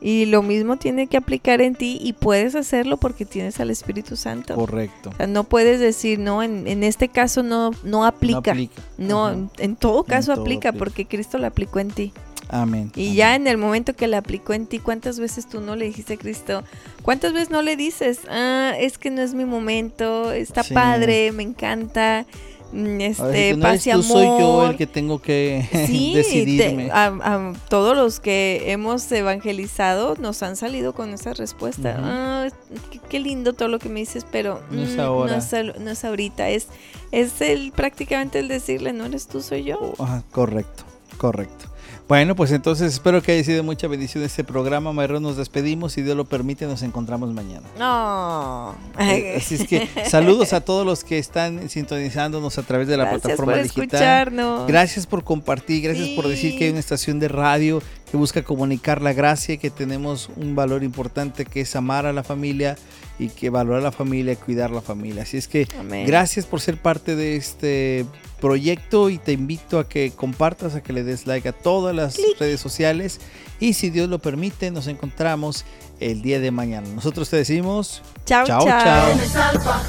[0.00, 4.14] Y lo mismo tiene que aplicar en ti y puedes hacerlo porque tienes al Espíritu
[4.16, 4.54] Santo.
[4.54, 5.10] Correcto.
[5.10, 8.54] O sea, no puedes decir, no, en, en este caso no, no aplica.
[8.96, 10.78] No, en todo caso todo aplica aplica.
[10.84, 12.12] porque Cristo lo aplicó en ti.
[12.50, 12.92] Amén.
[12.94, 13.14] Y amén.
[13.16, 16.14] ya en el momento que la aplicó en ti, ¿cuántas veces tú no le dijiste
[16.14, 16.62] a Cristo?
[17.02, 20.72] ¿Cuántas veces no le dices, ah, es que no es mi momento, está Sí.
[20.74, 22.24] padre, me encanta,
[22.72, 24.04] este, que no paz y tú, amor?
[24.04, 26.84] soy yo el que tengo que Sí, decidirme.
[26.86, 31.96] te- a, a todos los que hemos evangelizado nos han salido con esa respuesta.
[31.98, 32.48] Ah,
[32.90, 35.32] qué, qué lindo todo lo que me dices, pero No es mm, ahora.
[35.32, 36.68] No es, no es ahorita, es,
[37.10, 39.94] es el prácticamente el decirle, no eres tú, soy yo.
[39.98, 40.84] Ajá, correcto,
[41.16, 41.66] correcto.
[42.08, 44.94] Bueno, pues entonces espero que haya sido mucha bendición este programa.
[44.94, 45.92] Mayro, nos despedimos.
[45.92, 47.68] Si Dios lo permite, nos encontramos mañana.
[47.78, 48.74] No.
[48.98, 53.04] Eh, Así es que saludos a todos los que están sintonizándonos a través de la
[53.04, 53.84] Gracias plataforma por digital.
[53.84, 54.66] escucharnos.
[54.66, 59.02] Gracias por compartir, gracias por decir que hay una estación de radio que busca comunicar
[59.02, 62.76] la gracia, y que tenemos un valor importante que es amar a la familia
[63.18, 65.22] y que valorar la familia, cuidar la familia.
[65.22, 66.06] Así es que Amén.
[66.06, 68.06] gracias por ser parte de este
[68.40, 72.14] proyecto y te invito a que compartas, a que le des like a todas las
[72.14, 72.38] Clic.
[72.38, 73.20] redes sociales
[73.58, 75.64] y si Dios lo permite nos encontramos
[75.98, 76.88] el día de mañana.
[76.94, 79.18] Nosotros te decimos Chao, chao, chao.
[79.60, 79.88] chao.